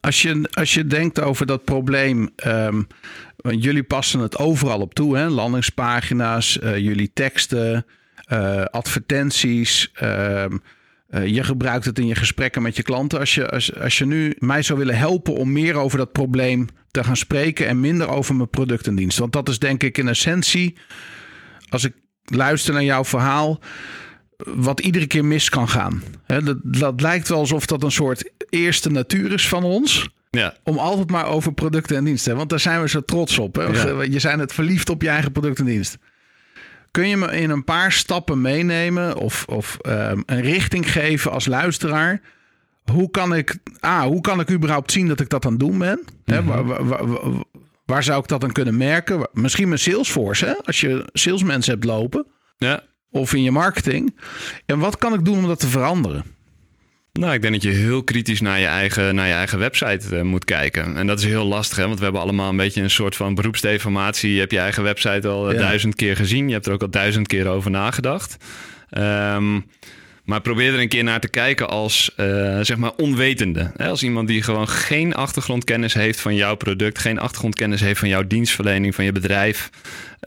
[0.00, 2.82] Als je, als je denkt over dat probleem, ehm,
[3.36, 5.28] want jullie passen het overal op toe, hè?
[5.28, 7.86] landingspagina's, jullie teksten,
[8.70, 9.90] advertenties.
[9.94, 10.56] ehm,
[11.08, 13.18] eh, je gebruikt het in je gesprekken met je klanten.
[13.18, 16.68] Als je, als, als je nu mij zou willen helpen om meer over dat probleem
[16.90, 19.18] te gaan spreken en minder over mijn product en dienst.
[19.18, 20.76] Want dat is denk ik in essentie,
[21.68, 21.92] als ik
[22.24, 23.60] luister naar jouw verhaal,
[24.36, 26.02] wat iedere keer mis kan gaan.
[26.26, 30.08] Dat, dat lijkt wel alsof dat een soort eerste natuur is van ons.
[30.30, 32.36] Ja, Om altijd maar over producten en diensten.
[32.36, 33.54] Want daar zijn we zo trots op.
[33.54, 33.62] Hè?
[33.62, 34.02] Ja.
[34.02, 35.98] Je zijn het verliefd op je eigen product en dienst.
[36.94, 41.46] Kun je me in een paar stappen meenemen of, of ehm, een richting geven als
[41.46, 42.20] luisteraar?
[42.92, 45.78] Hoe kan ik, ah, hoe kan ik überhaupt zien dat ik dat aan het doen
[45.78, 46.00] ben?
[46.24, 47.02] Waar, waar- waar-
[47.84, 49.28] waar zou ik dat dan kunnen merken?
[49.32, 50.54] Misschien mijn Salesforce, hè?
[50.64, 52.26] als je salesmensen hebt lopen.
[52.58, 52.82] ja.
[53.10, 54.16] Of in je marketing.
[54.66, 56.24] En wat kan ik doen om dat te veranderen?
[57.20, 60.22] Nou, ik denk dat je heel kritisch naar je eigen, naar je eigen website eh,
[60.22, 60.96] moet kijken.
[60.96, 61.84] En dat is heel lastig, hè?
[61.86, 64.32] want we hebben allemaal een beetje een soort van beroepsdeformatie.
[64.32, 65.60] Je hebt je eigen website al eh, Ja.
[65.60, 66.46] duizend keer gezien.
[66.48, 68.36] Je hebt er ook al duizend keer over nagedacht.
[68.90, 69.60] Ehm,
[70.24, 72.26] Maar probeer er een keer naar te kijken als uh,
[72.60, 73.72] zeg maar onwetende.
[73.76, 78.26] Als iemand die gewoon geen achtergrondkennis heeft van jouw product, geen achtergrondkennis heeft van jouw
[78.26, 79.70] dienstverlening, van je bedrijf.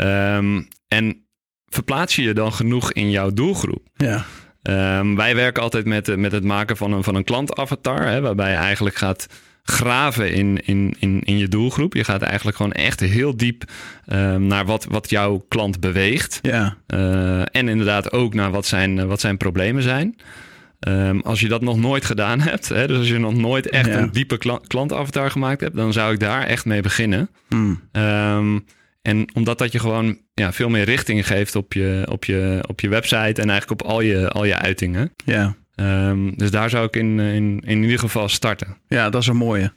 [0.02, 1.26] Um, en
[1.66, 3.88] verplaats je je dan genoeg in jouw doelgroep?
[3.94, 4.26] Ja.
[4.70, 8.50] Um, wij werken altijd met, met het maken van een, van een klantavatar, hè, waarbij
[8.50, 9.28] je eigenlijk gaat
[9.64, 11.94] graven in, in, in, in je doelgroep.
[11.94, 13.64] Je gaat eigenlijk gewoon echt heel diep
[14.08, 16.40] um, naar wat, wat jouw klant beweegt.
[16.42, 16.78] Ja.
[16.88, 20.16] Uh, en inderdaad ook naar wat zijn, wat zijn problemen zijn.
[20.88, 23.86] Um, als je dat nog nooit gedaan hebt, hè, dus als je nog nooit echt
[23.90, 23.98] Ja.
[23.98, 27.30] een diepe klant, klantavatar gemaakt hebt, dan zou ik daar echt mee beginnen.
[27.92, 28.60] Ehm,
[29.08, 32.80] en omdat dat je gewoon ja, veel meer richting geeft op je, op, je, op
[32.80, 35.14] je website en eigenlijk op al je, al je uitingen.
[35.26, 35.56] Ja.
[35.76, 38.78] Ehm, dus daar zou ik in, in, in ieder geval starten.
[38.88, 39.74] ja, dat is een mooie.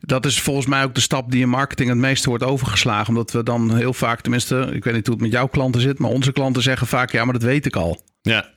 [0.00, 3.08] Dat is volgens mij ook de stap die in marketing het meeste wordt overgeslagen.
[3.08, 5.98] Omdat we dan heel vaak, tenminste, ik weet niet hoe het met jouw klanten zit,
[5.98, 8.02] maar onze klanten zeggen vaak, ja, maar dat weet ik al.
[8.20, 8.50] Ja,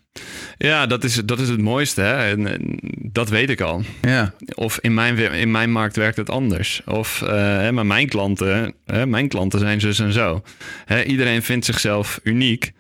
[0.58, 2.02] ja dat, is, dat is het mooiste.
[2.02, 2.30] Hè?
[2.30, 2.80] En, en
[3.12, 3.82] dat weet ik al.
[4.02, 6.82] Ja, Of in mijn, in mijn markt werkt het anders.
[6.86, 10.42] Of, eh, hè, maar mijn klanten, hè, mijn klanten zijn zus en zo.
[10.86, 12.72] Hè, iedereen vindt zichzelf uniek.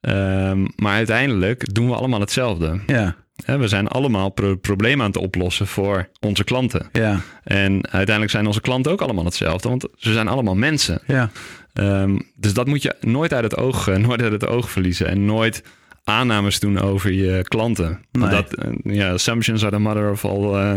[0.00, 2.80] Ehm, maar uiteindelijk doen we allemaal hetzelfde.
[2.86, 6.88] ja, Hè, we zijn allemaal pro- problemen aan het oplossen voor onze klanten.
[6.92, 11.00] ja, En uiteindelijk zijn onze klanten ook allemaal hetzelfde, want ze zijn allemaal mensen.
[11.06, 11.30] ja.
[11.72, 15.06] Ehm, dus dat moet je nooit uit het oog, nooit uit het oog verliezen.
[15.06, 15.62] En nooit
[16.08, 18.00] aannames doen over je klanten.
[18.12, 18.28] Nee.
[18.30, 20.74] Dat, ja, assumptions are the mother of all eh,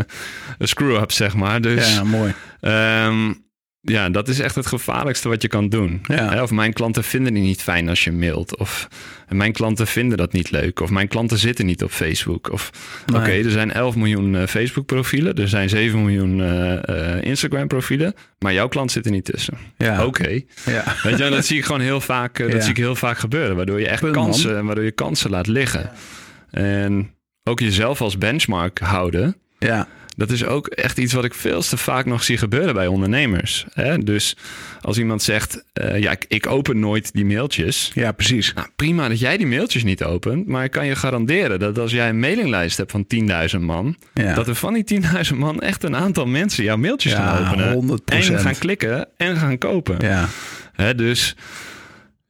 [0.58, 1.60] screw-ups, zeg maar.
[1.60, 2.34] Dus ja mooi.
[2.60, 3.32] ehm,
[3.84, 6.00] ja, dat is echt het gevaarlijkste wat je kan doen.
[6.06, 6.42] Ja.
[6.42, 8.56] Of mijn klanten vinden het niet fijn als je mailt.
[8.56, 8.88] Of
[9.28, 10.80] mijn klanten vinden dat niet leuk.
[10.80, 12.50] Of mijn klanten zitten niet op Facebook.
[12.52, 12.70] Of
[13.06, 13.20] Nee.
[13.20, 15.34] oké, er zijn 11 miljoen eh, Facebook profielen.
[15.34, 18.14] Er zijn 7 miljoen eh, eh, Instagram profielen.
[18.38, 19.54] Maar jouw klant zit er niet tussen.
[19.78, 20.40] Ja, Oké.
[20.64, 20.84] ja.
[21.02, 22.60] Weet je, dat zie ik gewoon heel vaak, dat Ja.
[22.60, 23.56] zie ik heel vaak gebeuren.
[23.56, 24.24] Waardoor je echt Punt, man.
[24.24, 25.90] kansen, waardoor je kansen laat liggen.
[26.50, 27.10] En
[27.44, 29.36] ook jezelf als benchmark houden.
[29.58, 29.88] ja.
[30.22, 33.66] Dat is ook echt iets wat ik veel te vaak nog zie gebeuren bij ondernemers.
[33.72, 33.98] Hè?
[33.98, 34.36] Dus
[34.80, 37.90] als iemand zegt, eh, ja, ik, ik open nooit die mailtjes.
[37.94, 38.52] ja precies.
[38.54, 40.46] Nou, prima dat jij die mailtjes niet opent.
[40.46, 43.06] Maar ik kan je garanderen dat als jij een mailinglijst hebt van
[43.54, 43.96] 10.000 man...
[44.14, 47.72] Ja, dat er van die 10.000 man echt een aantal mensen jouw mailtjes gaan openen.
[47.72, 49.96] 100 En gaan klikken en gaan kopen.
[50.00, 50.28] Ja,
[50.72, 51.36] Hè, dus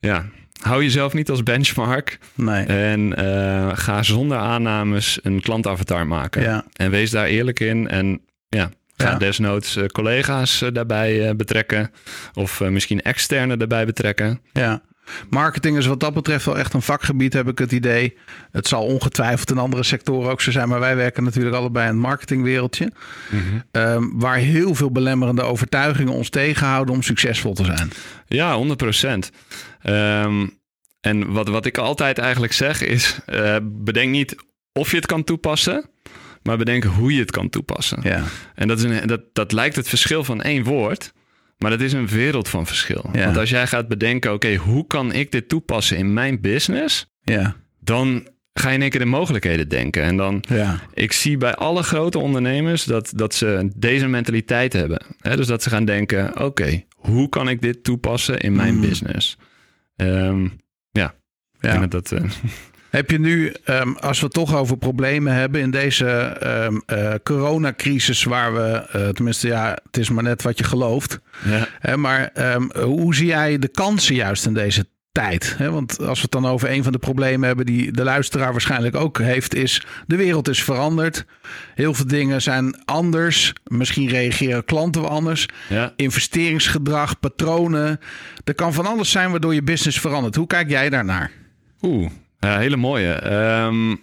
[0.00, 0.26] ja,
[0.62, 2.18] hou jezelf niet als benchmark.
[2.35, 2.64] nee.
[2.66, 6.42] En eh, ga zonder aannames een klantavatar maken.
[6.42, 7.88] Ja, En wees daar eerlijk in.
[7.88, 9.18] En ja, ga Ja.
[9.18, 11.90] desnoods eh, collega's eh, daarbij betrekken.
[12.35, 14.40] Of misschien externe daarbij betrekken.
[14.53, 14.83] ja.
[15.30, 18.16] Marketing is wat dat betreft wel echt een vakgebied, heb ik het idee.
[18.50, 21.92] Het zal ongetwijfeld in andere sectoren ook zo zijn, maar wij werken natuurlijk allebei in
[21.92, 22.92] het marketingwereldje.
[23.70, 27.90] Ehm, waar heel veel belemmerende overtuigingen ons tegenhouden om succesvol te zijn.
[28.26, 29.30] Ja, 100 procent.
[29.82, 30.46] Ehm,
[31.00, 34.36] en wat, wat ik altijd eigenlijk zeg is: eh, bedenk niet
[34.72, 35.90] of je het kan toepassen,
[36.42, 38.00] maar bedenk hoe je het kan toepassen.
[38.02, 38.22] Ja,
[38.54, 41.12] En dat, is een, dat, dat lijkt het verschil van één woord,
[41.62, 43.09] maar dat is een wereld van verschil.
[43.12, 43.25] Ja.
[43.25, 47.07] Want als jij gaat bedenken: oké, hoe kan ik dit toepassen in mijn business?
[47.22, 50.03] ja, Dan ga je in één keer de mogelijkheden denken.
[50.03, 55.03] En dan, ja, ik zie bij alle grote ondernemers dat, dat ze deze mentaliteit hebben.
[55.20, 58.81] Dus dat ze gaan denken: oké, hoe kan ik dit toepassen in mijn Mm.
[58.81, 59.37] business?
[59.96, 60.42] Ehm,
[60.90, 61.14] ja,
[61.59, 61.79] ik ja.
[61.79, 62.22] denk dat dat.
[62.22, 62.31] eh,
[62.92, 67.14] Heb je nu, ehm, als we het toch over problemen hebben in deze ehm, eh,
[67.22, 71.20] coronacrisis, waar we, eh, tenminste ja, het is maar net wat je gelooft.
[71.44, 71.68] ja.
[71.78, 75.55] Hè, maar ehm, hoe zie jij de kansen juist in deze tijd?
[75.59, 75.70] Hè?
[75.70, 78.96] Want als we het dan over een van de problemen hebben die de luisteraar waarschijnlijk
[78.96, 81.24] ook heeft, is de wereld is veranderd.
[81.74, 83.52] Heel veel dingen zijn anders.
[83.64, 85.48] Misschien reageren klanten wel anders.
[85.68, 85.92] ja.
[85.96, 88.00] Investeringsgedrag, patronen.
[88.44, 90.35] Er kan van alles zijn waardoor je business verandert.
[90.35, 91.31] Hoe kijk jij daarnaar?
[91.83, 92.11] Oeh,
[92.46, 93.12] ja, hele mooie.
[93.12, 93.94] Ehm,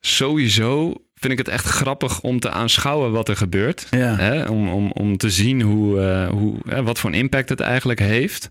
[0.00, 3.86] sowieso vind ik het echt grappig om te aanschouwen wat er gebeurt.
[3.90, 4.16] Ja.
[4.16, 4.44] Hè?
[4.48, 7.98] Om, om, om te zien hoe, eh, hoe, hè, wat voor een impact het eigenlijk
[7.98, 8.50] heeft.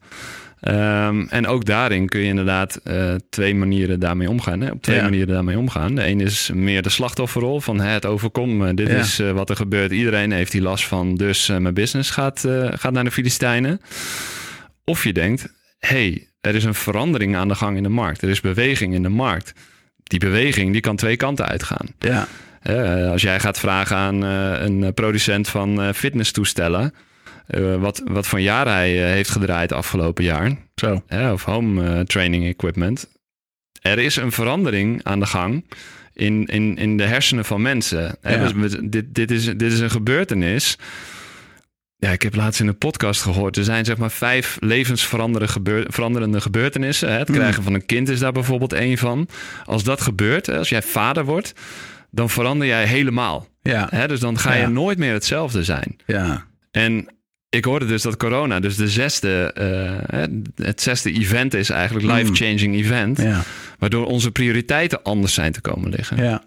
[0.60, 4.62] Ehm, en ook daarin kun je inderdaad eh, twee manieren daarmee omgaan.
[4.62, 4.71] Hè?
[4.71, 5.03] Op twee Ja.
[5.03, 5.95] manieren daarmee omgaan.
[5.95, 8.73] De ene is meer de slachtofferrol van het overkomt me.
[8.73, 8.95] Dit Ja.
[8.97, 9.91] is eh, wat er gebeurt.
[9.91, 11.15] Iedereen heeft die last van.
[11.15, 13.81] Dus mijn business gaat, gaat naar de Filistijnen.
[14.83, 18.21] Of je denkt, hey, er is een verandering aan de gang in de markt.
[18.21, 19.53] Er is beweging in de markt.
[20.03, 21.87] Die beweging die kan twee kanten uitgaan.
[21.99, 22.27] Ja,
[23.11, 26.93] als jij gaat vragen aan eh, een producent van eh, fitnesstoestellen...
[27.47, 30.51] eh, wat, wat voor jaar hij heeft gedraaid afgelopen jaar...
[30.75, 31.03] zo.
[31.33, 33.07] of home training equipment...
[33.81, 35.65] er is een verandering aan de gang
[36.13, 38.17] in, in, in de hersenen van mensen.
[38.21, 38.47] Ja.
[38.47, 40.77] Dus dit, dit, is, dit is een gebeurtenis
[41.97, 43.57] ja, ik heb laatst in een podcast gehoord.
[43.57, 47.12] Er zijn zeg maar vijf levensveranderende gebeur, veranderende gebeurtenissen.
[47.12, 47.17] Hè?
[47.17, 47.38] Het Hmm.
[47.38, 49.27] krijgen van een kind is daar bijvoorbeeld één van.
[49.65, 51.53] Als dat gebeurt, als jij vader wordt,
[52.12, 53.47] dan verander jij helemaal.
[53.62, 54.07] Ja, Hè?
[54.07, 54.67] Dus dan ga je Ja.
[54.69, 55.95] nooit meer hetzelfde zijn.
[56.05, 57.07] ja, En
[57.49, 60.23] ik hoorde dus dat corona, dus de zesde, eh,
[60.67, 62.15] het zesde event is eigenlijk Hmm.
[62.15, 63.21] life-changing event.
[63.21, 63.41] ja,
[63.79, 66.17] Waardoor onze prioriteiten anders zijn te komen liggen.
[66.23, 66.43] ja,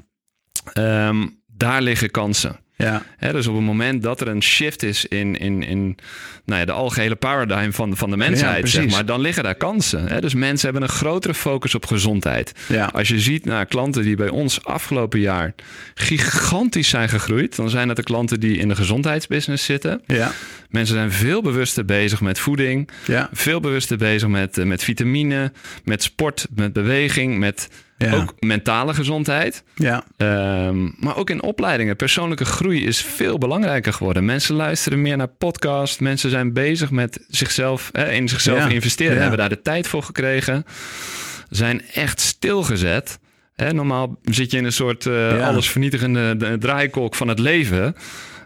[0.72, 2.56] Ehm, daar liggen kansen.
[2.80, 5.96] Ja, Hè, dus op het moment dat er een shift is in, in, in
[6.44, 10.06] nou ja, de algehele paradigm van, van de mensheid, zeg maar, dan liggen daar kansen.
[10.06, 10.20] Hè?
[10.20, 12.52] Dus mensen hebben een grotere focus op gezondheid.
[12.68, 15.54] ja, Als je ziet naar klanten die bij ons afgelopen jaar
[15.94, 20.02] gigantisch zijn gegroeid, dan zijn dat de klanten die in de gezondheidsbusiness zitten.
[20.06, 20.32] ja,
[20.68, 25.52] Mensen zijn veel bewuster bezig met voeding, ja, veel bewuster bezig met, eh, met vitamine,
[25.84, 27.68] met sport, met beweging, met
[28.08, 29.64] ja, ook mentale gezondheid.
[29.74, 31.96] ja, Ehm, maar ook in opleidingen.
[31.96, 34.24] Persoonlijke groei is veel belangrijker geworden.
[34.24, 35.98] Mensen luisteren meer naar podcasts.
[35.98, 39.20] Mensen zijn bezig met zichzelf, hè, in zichzelf Ja, investeren.
[39.20, 40.64] Hebben daar de tijd voor gekregen.
[41.50, 43.18] Zijn echt stilgezet.
[43.54, 45.46] Hè, normaal zit je in een soort eh Ja.
[45.48, 47.94] allesvernietigende de- draaikolk van het leven.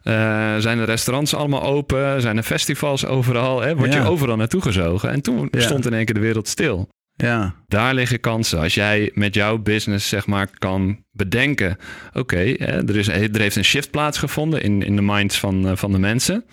[0.03, 2.21] Eh, zijn de restaurants allemaal open?
[2.21, 3.61] Zijn er festivals overal?
[3.61, 3.77] Hè?
[3.77, 5.11] Word je overal naartoe gezogen?
[5.11, 6.89] En toen stond in één keer de wereld stil.
[7.17, 8.59] Ja, Daar liggen kansen.
[8.61, 11.77] Als jij met jouw business zeg maar kan bedenken...
[12.13, 15.93] oké, er, is- er heeft een shift plaatsgevonden in, in de minds van, eh, van
[15.93, 16.45] de mensen.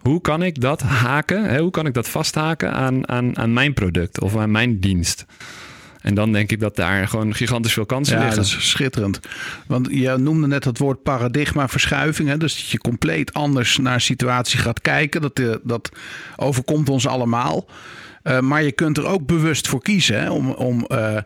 [0.00, 1.44] Hoe kan ik dat haken?
[1.44, 1.58] Hè?
[1.60, 5.24] Hoe kan ik dat vasthaken aan, aan, aan mijn product of aan mijn dienst?
[6.00, 8.42] En dan denk ik dat daar gewoon gigantisch veel kansen ja, liggen.
[8.42, 9.20] dat is schitterend.
[9.66, 12.28] Want je noemde net het woord paradigmaverschuiving.
[12.28, 12.36] Hè?
[12.36, 15.20] Dus dat je compleet anders naar een situatie gaat kijken.
[15.20, 15.90] Dat, eh, dat
[16.36, 17.66] overkomt ons allemaal.
[18.24, 20.20] Eh, maar je kunt er ook bewust voor kiezen.
[20.20, 20.30] Hè?
[20.30, 21.16] Om, om eh,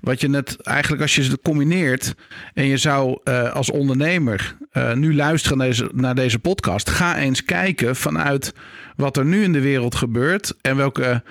[0.00, 2.14] wat je net eigenlijk als je ze combineert.
[2.54, 4.56] En je zou eh, als ondernemer
[4.94, 6.90] nu luisteren naar deze, naar deze podcast.
[6.90, 8.54] Ga eens kijken vanuit
[8.96, 10.54] wat er nu in de wereld gebeurt.
[10.60, 11.22] En welke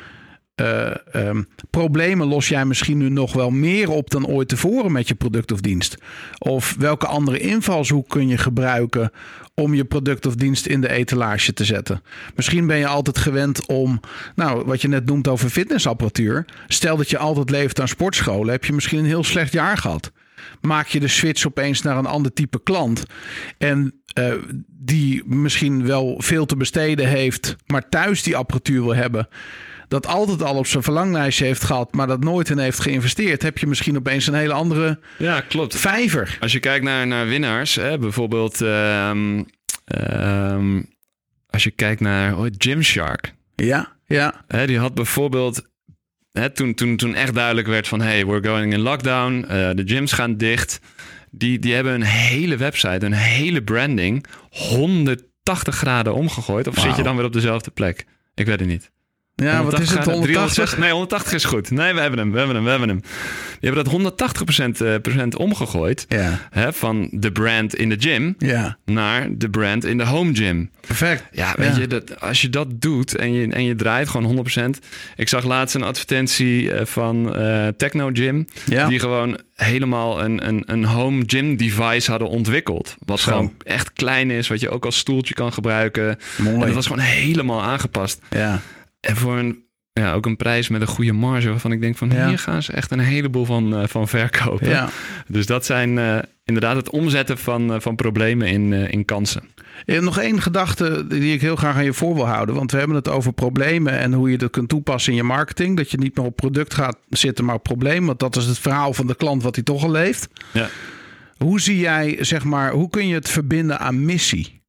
[0.62, 5.08] eh, ehm, problemen los jij misschien nu nog wel meer op dan ooit tevoren met
[5.08, 5.98] je product of dienst?
[6.38, 9.12] Of welke andere invalshoek kun je gebruiken
[9.56, 12.02] om je product of dienst in de etalage te zetten?
[12.36, 14.00] Misschien ben je altijd gewend om,
[14.36, 16.46] nou, wat je net noemt over fitnessapparatuur.
[16.68, 20.12] Stel dat je altijd leeft aan sportscholen, heb je misschien een heel slecht jaar gehad.
[20.62, 23.04] Maak je de switch opeens naar een ander type klant.
[23.58, 24.34] En eh,
[24.84, 29.28] die misschien wel veel te besteden heeft, maar thuis die apparatuur wil hebben
[29.92, 33.58] dat altijd al op zijn verlanglijstje heeft gehad, maar dat nooit in heeft geïnvesteerd, heb
[33.58, 35.78] je misschien opeens een hele andere Ja, klopt.
[35.78, 36.38] vijver.
[36.40, 38.62] Als je kijkt naar, naar winnaars, hè, bijvoorbeeld...
[38.62, 39.44] ehm,
[39.86, 40.82] ehm,
[41.50, 43.34] als je kijkt naar oh, Gymshark...
[43.56, 45.62] Ja, ja, Hè, die had bijvoorbeeld,
[46.32, 48.02] hè, toen, toen, toen echt duidelijk werd van...
[48.02, 50.80] hey, we're going in lockdown, eh, de gyms gaan dicht.
[51.32, 54.26] Die, die hebben een hele website, een hele branding...
[54.50, 56.68] 180 graden omgegooid.
[56.68, 58.06] Of zit je dan weer op dezelfde plek?
[58.36, 58.92] Ik weet het niet.
[59.44, 60.36] Ja wat is het, 180?
[60.36, 60.78] 180?
[60.78, 61.72] Nee, 180 is goed.
[61.72, 63.00] Nee, we hebben hem, we hebben hem, we hebben hem.
[63.00, 66.06] Die hebben dat 180 procent, eh, procent omgegooid.
[66.08, 70.36] Ja, Hè, van de brand in de gym ja, naar de brand in de home
[70.36, 70.70] gym.
[70.88, 71.24] perfect.
[71.32, 71.80] Ja, weet Ja.
[71.82, 74.80] je, dat, als je dat doet en je, en je draait gewoon 100%.
[75.16, 78.46] Ik zag laatst een advertentie eh, van eh Techno Gym.
[78.66, 82.96] Ja, Die gewoon helemaal een, een, een home gym device hadden ontwikkeld.
[83.06, 83.32] Wat Zo.
[83.32, 86.18] gewoon echt klein is, wat je ook als stoeltje kan gebruiken.
[86.38, 86.60] En mooi.
[86.66, 88.20] dat was gewoon helemaal aangepast.
[88.30, 88.62] Ja,
[89.02, 92.10] En voor een, ja, ook een prijs met een goede marge, waarvan ik denk van
[92.10, 92.28] Ja.
[92.28, 94.70] hier gaan ze echt een heleboel van, eh, van verkopen.
[94.70, 94.90] ja.
[95.28, 99.44] Dus dat zijn eh, inderdaad het omzetten van, eh, van problemen in, in kansen.
[99.86, 102.56] En nog één gedachte die ik heel graag aan je voor wil houden.
[102.56, 105.78] Want we hebben het over problemen en hoe je dat kunt toepassen in je marketing.
[105.78, 108.06] Dat je niet meer op product gaat zitten, maar op probleem.
[108.06, 110.28] Want dat is het verhaal van de klant wat hij toch al leeft.
[110.54, 110.70] Ja.
[111.38, 114.62] Hoe zie jij, zeg maar, hoe kun je het verbinden aan missie?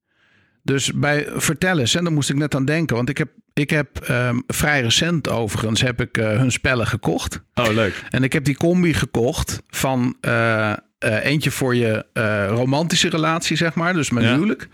[0.62, 2.97] Dus bij vertel eens, en daar moest ik net aan denken.
[2.97, 7.43] Want ik heb, ik heb ehm, vrij recent overigens heb ik eh, hun spellen gekocht.
[7.55, 8.03] Oh, leuk.
[8.11, 10.77] En ik heb die combi gekocht van eh, eh,
[11.25, 12.05] eentje voor je
[12.49, 13.93] romantische relatie, zeg maar.
[13.95, 14.35] Dus met Ja.
[14.35, 14.69] huwelijk.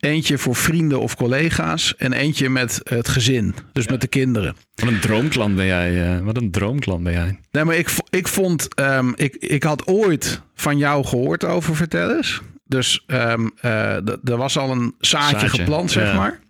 [0.00, 1.94] Eentje voor vrienden of collega's.
[1.96, 3.54] En eentje met het gezin.
[3.72, 4.56] Dus met de kinderen.
[4.74, 6.22] Wat een droomklant ben jij.
[6.22, 7.38] wat een droomklant ben jij.
[7.50, 8.74] Nee, maar ik, ik vond...
[8.74, 12.40] ehm, ik, ik had ooit van jou gehoord over vertellers.
[12.64, 16.14] Dus d- er was al een zaadje, Zaadje, geplant, zeg ja.
[16.16, 16.40] maar.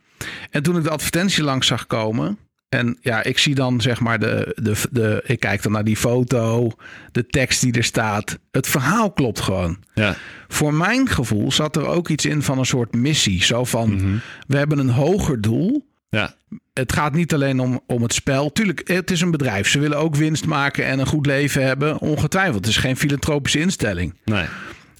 [0.50, 2.38] En toen ik de advertentie langs zag komen...
[2.68, 5.22] En ja, ik zie dan zeg maar de, de, de...
[5.26, 6.70] Ik kijk dan naar die foto,
[7.12, 8.38] de tekst die er staat.
[8.50, 9.78] Het verhaal klopt gewoon.
[9.94, 10.16] Ja.
[10.48, 13.44] Voor mijn gevoel zat er ook iets in van een soort missie.
[13.44, 14.16] Zo van, Mhm.
[14.46, 15.86] we hebben een hoger doel.
[16.08, 16.34] Ja.
[16.72, 18.52] Het gaat niet alleen om, om het spel.
[18.52, 19.68] Tuurlijk, het is een bedrijf.
[19.68, 21.98] Ze willen ook winst maken en een goed leven hebben.
[21.98, 22.54] Ongetwijfeld.
[22.56, 24.14] Het is geen filantropische instelling.
[24.24, 24.46] Nee.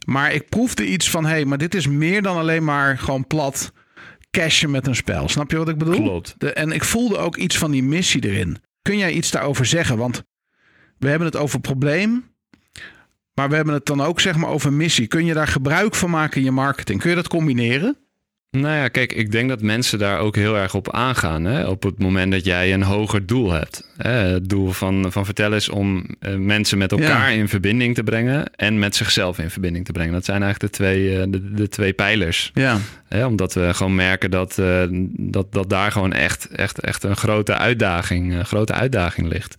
[0.07, 3.27] Maar ik proefde iets van, hé, hey, maar dit is meer dan alleen maar gewoon
[3.27, 3.73] plat
[4.39, 5.29] cashen met een spel.
[5.29, 6.03] Snap je wat ik bedoel?
[6.03, 6.35] Klopt.
[6.39, 8.57] De, en ik voelde ook iets van die missie erin.
[8.83, 9.97] Kun jij iets daarover zeggen?
[9.97, 10.23] Want
[10.99, 12.31] we hebben het over probleem.
[13.35, 15.07] Maar we hebben het dan ook zeg maar over missie.
[15.07, 17.01] Kun je daar gebruik van maken in je marketing?
[17.01, 17.97] Kun je dat combineren?
[18.59, 21.45] Nou ja, kijk, ik denk dat mensen daar ook heel erg op aangaan.
[21.45, 21.67] Hè?
[21.67, 23.89] Op het moment dat jij een hoger doel hebt.
[23.97, 24.11] Hè?
[24.11, 27.39] Het doel van, van Vertel is om uh, mensen met elkaar ja.
[27.39, 28.55] in verbinding te brengen.
[28.57, 30.13] En met zichzelf in verbinding te brengen.
[30.13, 32.51] Dat zijn eigenlijk de twee, uh, de, de, twee pijlers.
[32.55, 32.79] Ja.
[33.09, 33.27] Hè?
[33.27, 34.83] Omdat we gewoon merken dat, uh,
[35.17, 39.57] dat, dat daar gewoon echt, echt, echt een grote uitdaging, grote uitdaging ligt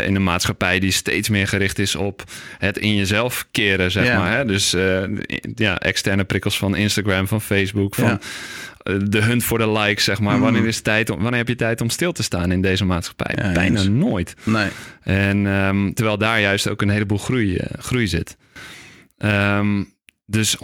[0.00, 2.24] in een maatschappij die steeds meer gericht is op
[2.58, 4.18] het in jezelf keren, zeg ja.
[4.18, 4.36] maar.
[4.36, 4.44] Hè?
[4.44, 5.02] Dus uh,
[5.54, 8.18] ja, externe prikkels van Instagram, van Facebook, van
[8.84, 8.98] ja.
[8.98, 10.36] de hunt voor de likes, zeg maar.
[10.36, 10.42] Mm.
[10.42, 13.44] Wanneer, is tijd om, wanneer heb je tijd om stil te staan in deze maatschappij?
[13.44, 13.88] Ja, Bijna eens.
[13.88, 14.34] nooit.
[14.42, 14.68] Nee.
[15.02, 18.36] En um, terwijl daar juist ook een heleboel groei, groei zit.
[19.18, 19.92] Um,
[20.26, 20.56] dus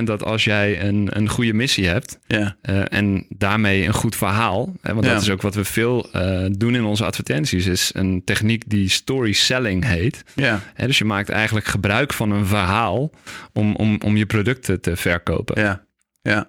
[0.00, 2.56] 100% dat als jij een, een goede missie hebt ja.
[2.62, 5.12] uh, en daarmee een goed verhaal, hè, want Ja.
[5.12, 8.88] dat is ook wat we veel uh, doen in onze advertenties, is een techniek die
[8.88, 10.22] story selling heet.
[10.34, 10.60] Ja.
[10.74, 13.10] Hè, dus je maakt eigenlijk gebruik van een verhaal
[13.52, 15.60] om, om, om je producten te verkopen.
[15.62, 15.84] Ja.
[16.22, 16.48] Ja.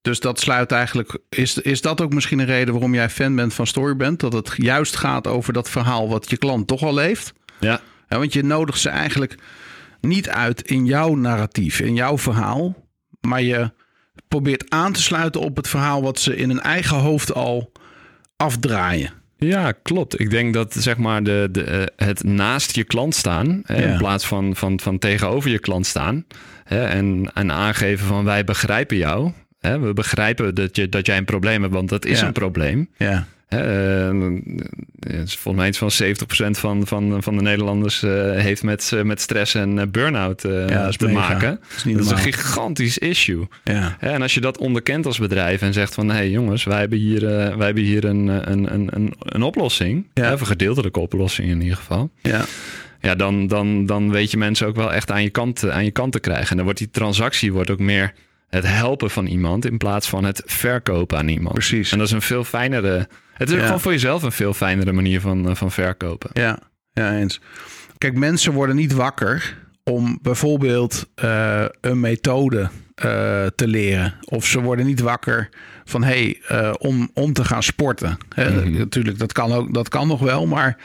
[0.00, 1.18] Dus dat sluit eigenlijk.
[1.28, 4.20] Is, is dat ook misschien een reden waarom jij fan bent van Storyband?
[4.20, 7.32] Dat het juist gaat over dat verhaal wat je klant toch al leeft?
[7.60, 7.80] Ja.
[8.08, 9.34] Ja, want je nodigt ze eigenlijk
[10.00, 12.86] niet uit in jouw narratief, in jouw verhaal.
[13.20, 13.70] Maar je
[14.28, 17.72] probeert aan te sluiten op het verhaal wat ze in hun eigen hoofd al
[18.36, 19.12] afdraaien.
[19.36, 20.20] Ja, klopt.
[20.20, 23.92] Ik denk dat zeg maar de, de, uh, het naast je klant staan, hè, Ja.
[23.92, 26.24] in plaats van, van, van tegenover je klant staan.
[26.64, 29.32] Hè, en, en aangeven van wij begrijpen jou.
[29.58, 32.26] Hè, we begrijpen dat, je, dat jij een probleem hebt, want dat is Ja.
[32.26, 32.90] een probleem.
[32.96, 33.26] Ja.
[33.48, 34.32] Hè, eh,
[35.00, 38.92] het is volgens mij iets van 70% van, van, van de Nederlanders eh, heeft met,
[38.94, 41.18] eh, met stress en burn-out Ja, te mega.
[41.18, 41.60] maken.
[41.60, 43.48] Dat is Dat is een gigantisch issue.
[43.64, 43.96] Ja.
[44.00, 46.08] En als je dat onderkent als bedrijf en zegt van...
[46.08, 47.20] hé hey jongens, wij hebben hier,
[47.56, 50.06] wij hebben hier een, een, een, een, een oplossing.
[50.14, 50.32] Ja.
[50.32, 52.10] Of een gedeeltelijke oplossing in ieder geval.
[52.22, 52.44] Ja.
[53.00, 55.90] Ja, dan, dan, dan weet je mensen ook wel echt aan je kant, aan je
[55.90, 56.50] kant te krijgen.
[56.50, 58.12] En dan wordt die transactie wordt ook meer
[58.48, 59.64] het helpen van iemand...
[59.64, 61.54] in plaats van het verkopen aan iemand.
[61.54, 61.92] Precies.
[61.92, 63.08] En dat is een veel fijnere...
[63.38, 63.64] Het is Ja.
[63.64, 66.30] gewoon voor jezelf een veel fijnere manier van, eh, van verkopen.
[66.32, 66.58] Ja,
[66.92, 67.40] ja, eens.
[67.98, 74.14] Kijk, mensen worden niet wakker om bijvoorbeeld eh, een methode eh, te leren.
[74.24, 75.48] Of ze worden niet wakker
[75.84, 76.40] van hey,
[76.78, 78.16] om, om te gaan sporten.
[78.34, 78.78] Hè, Mhm.
[78.78, 80.46] Natuurlijk, dat kan, ook, dat kan nog wel.
[80.46, 80.76] Maar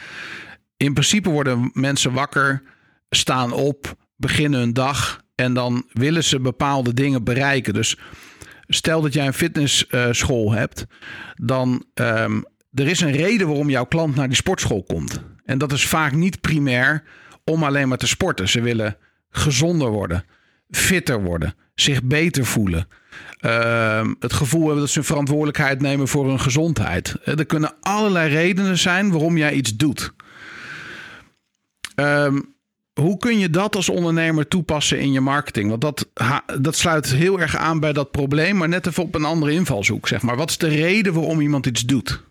[0.78, 2.62] in principe worden mensen wakker,
[3.10, 5.22] staan op, beginnen hun dag.
[5.36, 7.74] En dan willen ze bepaalde dingen bereiken.
[7.74, 7.98] Dus
[8.68, 10.86] stel dat jij een fitnessschool hebt,
[11.36, 12.42] dan ehm,
[12.74, 15.22] er is een reden waarom jouw klant naar die sportschool komt.
[15.46, 17.04] En dat is vaak niet primair
[17.44, 18.50] om alleen maar te sporten.
[18.50, 18.98] Ze willen
[19.30, 20.26] gezonder worden,
[20.70, 22.88] fitter worden, zich beter voelen.
[23.40, 27.16] Ehm, het gevoel hebben dat ze verantwoordelijkheid nemen voor hun gezondheid.
[27.24, 30.14] Eh, Er kunnen allerlei redenen zijn waarom jij iets doet.
[31.96, 32.40] Ehm,
[32.94, 35.70] hoe kun je dat als ondernemer toepassen in je marketing?
[35.70, 36.10] Want dat,
[36.62, 40.08] dat sluit heel erg aan bij dat probleem, maar net even op een andere invalshoek.
[40.08, 40.36] Zeg maar.
[40.36, 42.24] Wat is de reden waarom iemand iets doet?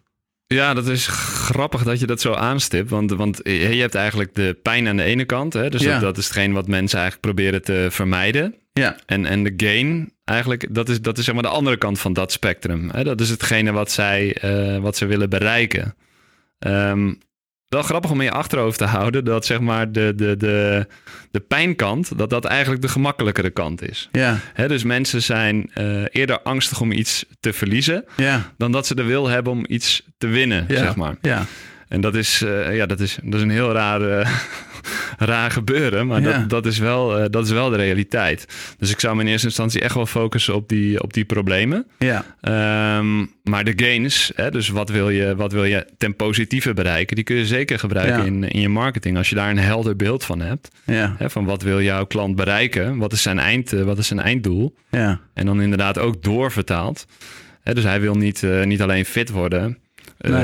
[0.47, 2.91] Ja, dat is grappig dat je dat zo aanstipt.
[2.91, 5.53] Want, want je hebt eigenlijk de pijn aan de ene kant.
[5.53, 5.71] Hè?
[5.71, 5.93] Dus Ja.
[5.93, 8.55] dat, dat is hetgeen wat mensen eigenlijk proberen te vermijden.
[8.73, 11.99] Ja, En, en de gain, eigenlijk, dat is, dat is zeg maar de andere kant
[12.01, 12.91] van dat spectrum.
[12.93, 13.05] Hè?
[13.05, 15.95] Dat is hetgene wat zij, eh, wat ze willen bereiken.
[16.59, 17.13] Ehm,
[17.73, 20.87] wel grappig om in je achterhoofd te houden dat zeg maar de, de, de,
[21.31, 24.09] de pijnkant, dat dat eigenlijk de gemakkelijkere kant is.
[24.13, 28.87] ja, Hè, dus mensen zijn eh, eerder angstig om iets te verliezen ja, dan dat
[28.87, 30.79] ze de wil hebben om iets te winnen, ja.
[30.79, 31.17] zeg maar.
[31.21, 31.47] Ja,
[31.89, 34.01] En dat is, eh, ja, dat is, dat is een heel raar,
[35.19, 36.39] raar gebeuren, maar Ja.
[36.39, 38.47] dat, dat, is wel, eh, dat is wel de realiteit.
[38.79, 41.87] Dus ik zou me in eerste instantie echt wel focussen op die, op die problemen.
[41.99, 46.75] ja, Ehm, maar de gains, hè, dus wat wil, je, wat wil je ten positieve
[46.75, 48.25] bereiken, die kun je zeker gebruiken Ja.
[48.25, 49.17] in, in je marketing.
[49.17, 52.37] Als je daar een helder beeld van hebt, ja, hè, van wat wil jouw klant
[52.37, 54.75] bereiken, wat is zijn, eind, eh, wat is zijn einddoel.
[54.91, 57.07] ja, En dan inderdaad ook doorvertaald.
[57.63, 59.79] Hè, dus hij wil niet, eh, niet alleen fit worden,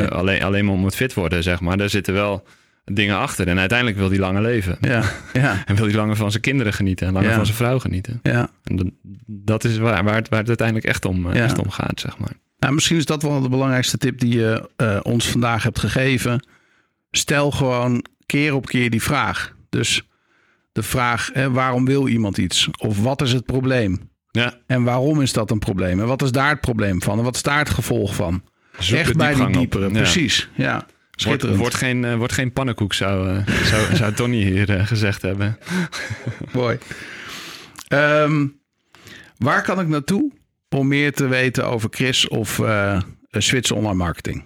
[0.09, 1.77] alleen, alleen maar om het fit worden, zeg maar.
[1.77, 2.47] Daar zitten wel
[2.91, 3.49] dingen achter.
[3.49, 4.77] En uiteindelijk wil hij langer leven.
[4.81, 7.35] ja, ja, En wil hij langer van zijn kinderen genieten en langer Ja.
[7.37, 8.21] van zijn vrouw genieten.
[8.23, 8.51] ja.
[8.65, 8.97] En
[9.27, 11.43] dat, is waar, waar, het, waar het uiteindelijk echt om, eh, Ja.
[11.45, 12.33] echt om gaat, zeg maar.
[12.59, 16.47] Nou, misschien is dat wel de belangrijkste tip die je eh, ons vandaag hebt gegeven.
[17.11, 19.55] Stel gewoon keer op keer die vraag.
[19.69, 20.03] Dus
[20.73, 22.69] de vraag, hè, waarom wil iemand iets?
[22.79, 24.11] Of wat is het probleem?
[24.31, 26.01] Ja, En waarom is dat een probleem?
[26.01, 27.19] En wat is daar het probleem van?
[27.19, 28.43] En wat is daar het gevolg van?
[28.79, 29.53] zoek Echt bij die op.
[29.53, 29.91] diepere, Ja.
[29.93, 30.49] precies.
[30.55, 30.87] Ja,
[31.25, 35.59] Wordt, geen, eh, wordt geen pannenkoek, zou, eh, zou, zou Tony hier eh, gezegd hebben.
[36.53, 36.79] Mooi.
[37.89, 38.47] Ehm,
[39.39, 40.33] waar kan ik naartoe
[40.69, 42.63] om meer te weten over Chris of
[43.31, 44.45] Switch Online Marketing?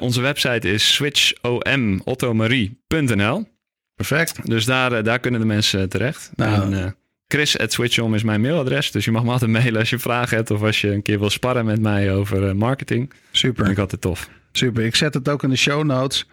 [0.00, 3.48] Onze website is switchomottomarie.nl.
[3.94, 4.48] Perfect.
[4.48, 6.30] Dus daar, daar kunnen de mensen terecht.
[6.34, 6.96] Nou, en,
[7.28, 8.90] Chris at Switchom is mijn mailadres.
[8.90, 11.18] Dus je mag me altijd mailen als je vragen hebt of als je een keer
[11.18, 13.12] wil sparren met mij over marketing.
[13.30, 13.64] Super.
[13.64, 14.28] Vind ik altijd tof.
[14.52, 14.84] Super.
[14.84, 16.26] Ik zet het ook in de show notes.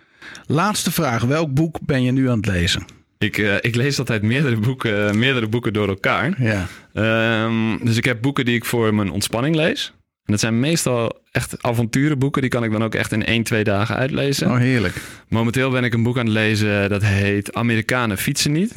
[0.45, 1.23] Laatste vraag.
[1.23, 2.85] Welk boek ben je nu aan het lezen?
[3.17, 6.43] Ik, uh, ik lees altijd meerdere boeken, meerdere boeken door elkaar.
[6.43, 6.67] Ja.
[7.45, 9.93] Um, dus ik heb boeken die ik voor mijn ontspanning lees.
[10.25, 12.41] En dat zijn meestal echt avonturenboeken.
[12.41, 14.51] Die kan ik dan ook echt in één, twee dagen uitlezen.
[14.51, 14.95] Oh, heerlijk.
[15.27, 18.75] Momenteel ben ik een boek aan het lezen dat heet Amerikanen fietsen niet.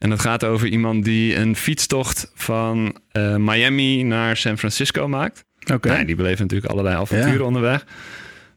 [0.00, 5.44] En dat gaat over iemand die een fietstocht van uh, Miami naar San Francisco maakt.
[5.60, 5.74] Oké.
[5.74, 5.92] Okay.
[5.92, 7.44] Nou, die beleeft natuurlijk allerlei avonturen ja.
[7.44, 7.84] onderweg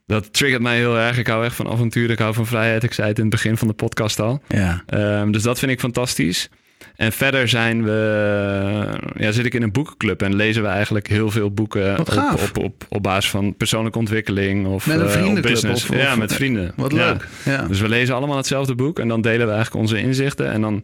[0.05, 1.17] dat triggert mij heel erg.
[1.17, 2.09] Ik hou echt van avontuur.
[2.09, 2.83] Ik hou van vrijheid.
[2.83, 4.41] Ik zei het in het begin van de podcast al.
[4.47, 4.83] Ja.
[5.21, 6.49] Um, dus dat vind ik fantastisch.
[6.95, 11.31] En verder zijn we, ja, zit ik in een boekenclub en lezen we eigenlijk heel
[11.31, 12.09] veel boeken op,
[12.41, 15.89] op, op, op, basis van persoonlijke ontwikkeling of met een vriendenclub uh, business.
[15.89, 16.71] Of, ja, met vrienden.
[16.75, 17.27] Wat leuk.
[17.45, 17.65] Ja.
[17.67, 20.83] Dus we lezen allemaal hetzelfde boek en dan delen we eigenlijk onze inzichten en dan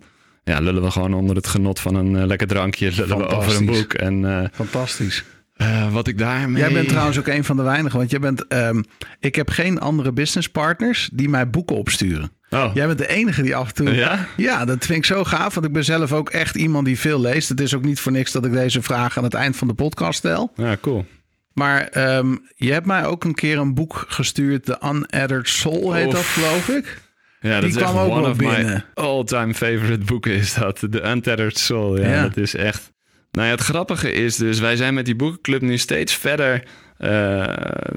[0.49, 3.55] ja, lullen we gewoon onder het genot van een uh, lekker drankje lullen we over
[3.55, 3.93] een boek.
[3.93, 5.23] En, uh, Fantastisch.
[5.61, 6.61] Uh, wat ik daarmee...
[6.61, 7.97] Jij bent trouwens ook een van de weinigen.
[7.97, 8.85] Want jij bent, um,
[9.19, 12.31] ik heb geen andere businesspartners die mij boeken opsturen.
[12.49, 12.71] Oh.
[12.73, 13.95] Jij bent de enige die af en toe...
[13.95, 14.27] Ja?
[14.37, 15.53] Ja, dat vind ik zo gaaf.
[15.53, 17.49] Want ik ben zelf ook echt iemand die veel leest.
[17.49, 19.73] Het is ook niet voor niks dat ik deze vraag aan het eind van de
[19.73, 20.51] podcast stel.
[20.55, 21.05] Ja, cool.
[21.53, 24.65] Maar um, je hebt mij ook een keer een boek gestuurd.
[24.65, 27.01] The Unedited Soul heet dat, geloof ik.
[27.41, 28.65] Ja, dat die is echt one of binnen.
[28.95, 30.79] my all-time favorite boeken is dat.
[30.91, 31.99] The Untethered Soul.
[31.99, 32.21] Ja, Ja.
[32.23, 32.91] dat is echt...
[33.31, 36.63] Nou ja, het grappige is dus, wij zijn met die boekenclub nu steeds verder
[36.99, 37.47] uh,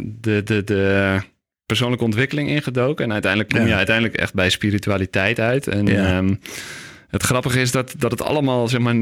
[0.01, 1.19] de, de, de
[1.67, 3.05] persoonlijke ontwikkeling ingedoken.
[3.05, 3.77] En uiteindelijk kom je Ja.
[3.77, 5.67] uiteindelijk echt bij spiritualiteit uit.
[5.67, 6.17] En Ja.
[6.17, 6.35] ehm,
[7.09, 8.95] het grappige is dat, dat het allemaal, zeg maar,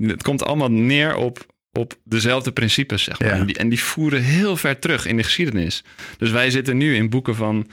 [0.00, 1.46] het komt allemaal neer op,
[1.76, 3.28] op dezelfde principes, zeg maar.
[3.28, 3.34] Ja.
[3.34, 5.84] En, die, en die voeren heel ver terug in de geschiedenis.
[6.18, 7.66] Dus wij zitten nu in boeken van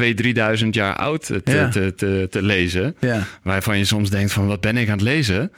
[0.00, 0.14] 2.000,
[0.60, 1.68] 3.000 jaar oud te, Ja.
[1.68, 2.96] te, te, te lezen.
[3.00, 5.52] Ja, Waarvan je soms denkt van wat ben ik aan het lezen?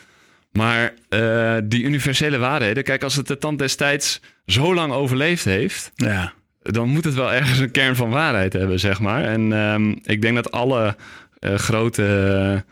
[0.52, 5.90] Maar eh, die universele waarheden, kijk, als het de tand destijds zo lang overleefd heeft,
[5.94, 6.32] ja,
[6.62, 9.24] dan moet het wel ergens een kern van waarheid hebben, zeg maar.
[9.24, 10.96] En ehm, ik denk dat alle
[11.38, 12.64] eh, grote,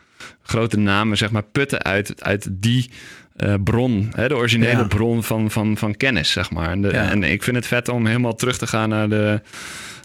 [0.42, 2.90] grote namen, zeg maar, putten uit, uit die
[3.36, 4.84] eh, bron, hè, de originele Ja.
[4.86, 6.70] bron van, van, van kennis, zeg maar.
[6.70, 7.10] En, de- Ja.
[7.10, 9.40] en ik vind het vet om helemaal terug te gaan naar de,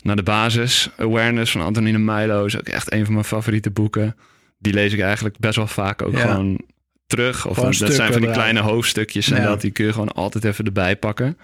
[0.04, 0.90] naar de basis.
[0.98, 4.16] Awareness van Antonine Milo is ook echt een van mijn favoriete boeken.
[4.58, 6.20] Die lees ik eigenlijk best wel vaak ook Ja.
[6.20, 6.60] gewoon
[7.08, 7.48] terug.
[7.48, 10.44] Of Gewoon dat zijn van die kleine hoofdstukjes en dat die kun je gewoon altijd
[10.44, 11.38] even erbij pakken.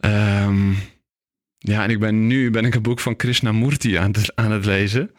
[0.00, 0.70] Ehm,
[1.58, 4.64] ja, en ik ben nu ben ik een boek van Krishnamurti aan het, aan het
[4.64, 5.10] lezen.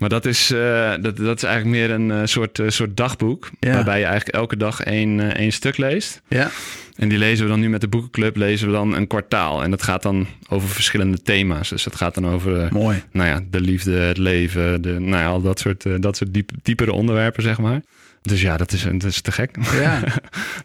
[0.00, 3.50] Maar dat is, eh, dat, dat is eigenlijk meer een eh, soort, eh, soort dagboek.
[3.58, 3.72] Ja.
[3.72, 6.22] Waarbij je eigenlijk elke dag één, één stuk leest.
[6.28, 6.50] ja,
[6.96, 9.62] En die lezen we dan nu met de boekenclub, lezen we dan een kwartaal.
[9.62, 11.68] En dat gaat dan over verschillende thema's.
[11.68, 13.02] Dus dat gaat dan over mooi.
[13.12, 16.50] nou ja, de liefde, het leven, de, nou ja, al dat soort, dat soort diep,
[16.62, 17.82] diepere onderwerpen, zeg maar.
[18.22, 19.56] Dus ja, dat is, dat is te gek.
[19.72, 20.12] Ja, dus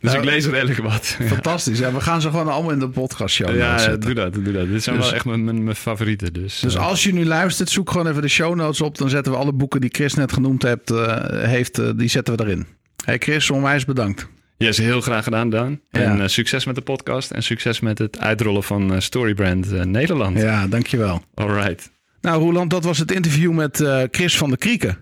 [0.02, 1.16] Nou, ik lees redelijk wat.
[1.20, 1.26] Ja.
[1.36, 1.80] fantastisch.
[1.80, 4.00] Ja, we gaan ze gewoon allemaal in de podcast show Ja, zetten.
[4.00, 4.68] doe dat, doe dat.
[4.68, 6.34] Dit zijn Dus- wel echt mijn, mijn, mijn favorieten.
[6.34, 8.98] Dus, Dus eh, als je nu luistert, zoek gewoon even de show notes op.
[8.98, 11.16] Dan zetten we alle boeken die Chris net genoemd hebt, eh,
[11.50, 12.66] heeft, eh, die zetten we erin.
[13.06, 14.28] Hey Chris, onwijs bedankt.
[14.58, 15.80] yes, heel graag gedaan, Daan.
[15.90, 16.02] Ja.
[16.20, 20.38] En succes met de podcast en succes met het uitrollen van Storybrand Nederland.
[20.38, 21.24] Ja, dankjewel.
[21.34, 21.92] All right.
[22.22, 24.98] Nou Roland, dat was het interview met Chris van der Krieken.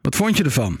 [0.00, 0.78] Wat vond je ervan?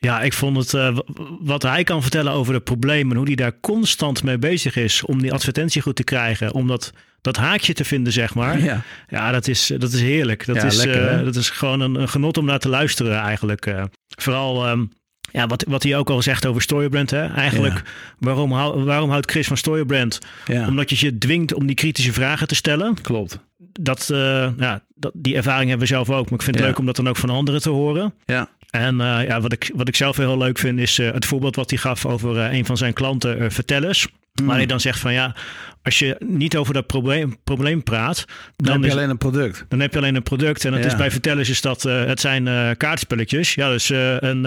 [0.00, 1.00] Ja, ik vond het eh, w-
[1.40, 5.22] wat hij kan vertellen over de problemen, hoe hij daar constant mee bezig is om
[5.22, 8.62] die advertentie goed te krijgen, om dat, dat haakje te vinden, zeg maar.
[8.62, 8.82] Ja.
[9.08, 10.46] Ja, dat is, dat is heerlijk.
[10.46, 13.18] Dat, Ja, is, lekker, eh, dat is gewoon een, een genot om naar te luisteren
[13.18, 13.66] eigenlijk.
[13.66, 13.82] eh.
[14.08, 14.84] vooral ehm,
[15.32, 17.10] ja, wat, wat hij ook al zegt over Storybrand.
[17.10, 17.26] Hè?
[17.34, 17.82] Eigenlijk, Ja.
[18.18, 20.18] waarom, hou- waarom houdt Chris van Storybrand?
[20.46, 23.00] Ja, Omdat je je dwingt om die kritische vragen te stellen.
[23.02, 23.38] klopt.
[23.80, 26.24] Dat, eh, ja, dat, die ervaring hebben we zelf ook.
[26.30, 26.70] Maar ik vind het Ja.
[26.70, 28.14] leuk om dat dan ook van anderen te horen.
[28.24, 31.26] Ja, En eh, ja, wat, ik, wat ik zelf heel leuk vind is eh, het
[31.26, 34.08] voorbeeld wat hij gaf over eh, een van zijn klanten, Vertellers.
[34.44, 35.34] Waar hij dan zegt van ja,
[35.82, 39.18] als je niet over dat probleem, probleem praat, dan, dan, heb je is, alleen een
[39.18, 39.64] product.
[39.68, 40.64] dan heb je alleen een product.
[40.64, 40.86] En dat Ja.
[40.86, 43.54] is bij Vertellers is dat, het zijn kaartspelletjes.
[43.54, 43.88] Ja, dus
[44.18, 44.42] een,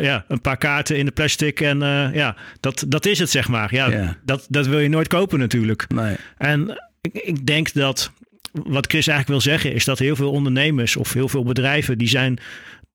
[0.00, 1.78] ja, een paar kaarten in de plastic en
[2.14, 3.74] ja, dat, dat is het zeg maar.
[3.74, 4.16] Ja, Ja.
[4.24, 5.84] Dat, dat wil je nooit kopen natuurlijk.
[5.88, 6.16] Nee.
[6.38, 8.12] En ik, ik denk dat
[8.52, 12.08] wat Chris eigenlijk wil zeggen is dat heel veel ondernemers of heel veel bedrijven die
[12.08, 12.38] zijn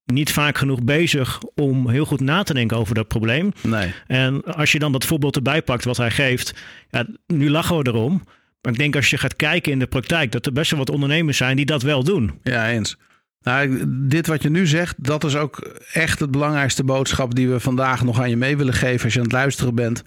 [0.05, 3.51] niet vaak genoeg bezig om heel goed na te denken over dat probleem.
[3.61, 3.93] Nee.
[4.07, 6.53] En als je dan dat voorbeeld erbij pakt wat hij geeft,
[6.89, 8.23] ja, nu lachen we erom.
[8.61, 10.89] Maar ik denk als je gaat kijken in de praktijk, dat er best wel wat
[10.89, 12.39] ondernemers zijn die dat wel doen.
[12.43, 12.97] Ja, eens.
[13.41, 17.59] Nou, dit wat je nu zegt, dat is ook echt het belangrijkste boodschap die we
[17.59, 20.03] vandaag nog aan je mee willen geven als je aan het luisteren bent.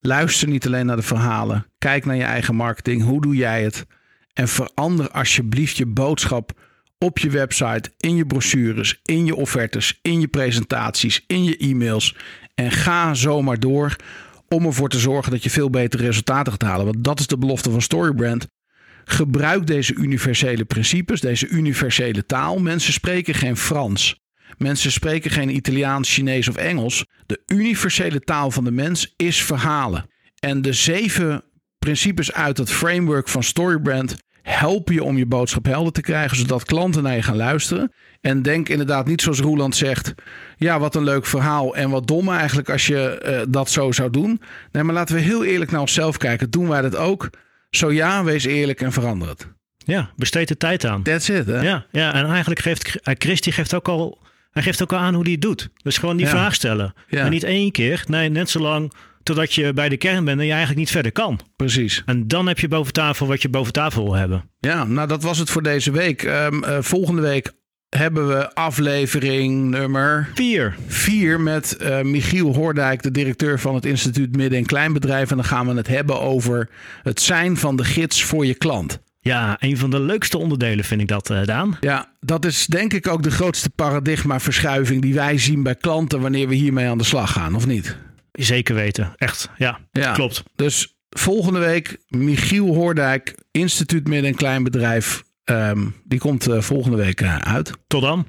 [0.00, 1.66] Luister niet alleen naar de verhalen.
[1.78, 3.02] Kijk naar je eigen marketing.
[3.02, 3.86] Hoe doe jij het?
[4.40, 6.52] En verander alsjeblieft je boodschap
[6.98, 12.16] op je website, in je brochures, in je offertes, in je presentaties, in je e-mails.
[12.54, 13.96] En ga zomaar door
[14.48, 16.84] om ervoor te zorgen dat je veel betere resultaten gaat halen.
[16.84, 18.46] Want dat is de belofte van Storybrand.
[19.04, 22.58] Gebruik deze universele principes, deze universele taal.
[22.58, 24.20] Mensen spreken geen Frans.
[24.58, 27.06] Mensen spreken geen Italiaans, Chinees of Engels.
[27.26, 30.10] De universele taal van de mens is verhalen.
[30.38, 31.44] En de zeven
[31.78, 34.16] principes uit het framework van Storybrand
[34.50, 37.92] helpen je om je boodschap helder te krijgen, zodat klanten naar je gaan luisteren.
[38.20, 40.14] En denk inderdaad niet zoals Roeland zegt:
[40.56, 44.10] ja, wat een leuk verhaal en wat dom eigenlijk als je uh, dat zo zou
[44.10, 44.40] doen.
[44.72, 46.50] Nee, maar laten we heel eerlijk naar onszelf kijken.
[46.50, 47.30] Doen wij dat ook?
[47.70, 49.48] Zo ja, wees eerlijk en verander het.
[49.76, 51.02] Ja, besteed de tijd aan.
[51.02, 51.46] That's it.
[51.46, 51.60] Hè?
[51.60, 54.18] Ja, ja, en eigenlijk geeft Christy geeft ook al,
[54.50, 55.68] hij geeft ook al aan hoe hij het doet.
[55.82, 56.32] Dus gewoon die Ja.
[56.32, 56.94] vraag stellen.
[57.08, 57.24] Ja.
[57.24, 58.92] En niet één keer, nee, net zo lang
[59.22, 61.40] totdat je bij de kern bent en je eigenlijk niet verder kan.
[61.56, 62.02] Precies.
[62.06, 64.50] En dan heb je boven tafel wat je boven tafel wil hebben.
[64.60, 66.22] Ja, nou dat was het voor deze week.
[66.22, 67.52] Ehm, eh, volgende week
[67.88, 70.76] hebben we aflevering nummer Vier.
[70.86, 75.30] 4 met eh, Michiel Hoordijk, de directeur van het instituut Midden- en Kleinbedrijf.
[75.30, 76.68] En dan gaan we het hebben over
[77.02, 79.00] het zijn van de gids voor je klant.
[79.20, 81.76] Ja, een van de leukste onderdelen vind ik dat, eh, Daan.
[81.80, 86.48] Ja, dat is denk ik ook de grootste paradigmaverschuiving die wij zien bij klanten wanneer
[86.48, 87.96] we hiermee aan de slag gaan, of niet?
[88.44, 89.12] Zeker weten.
[89.16, 90.12] Echt, ja, Ja.
[90.12, 90.42] klopt.
[90.54, 95.22] Dus volgende week Michiel Hoordijk, instituut Midden- en Kleinbedrijf.
[95.44, 97.72] Ehm, die komt eh, volgende week eh, uit.
[97.86, 98.26] Tot dan.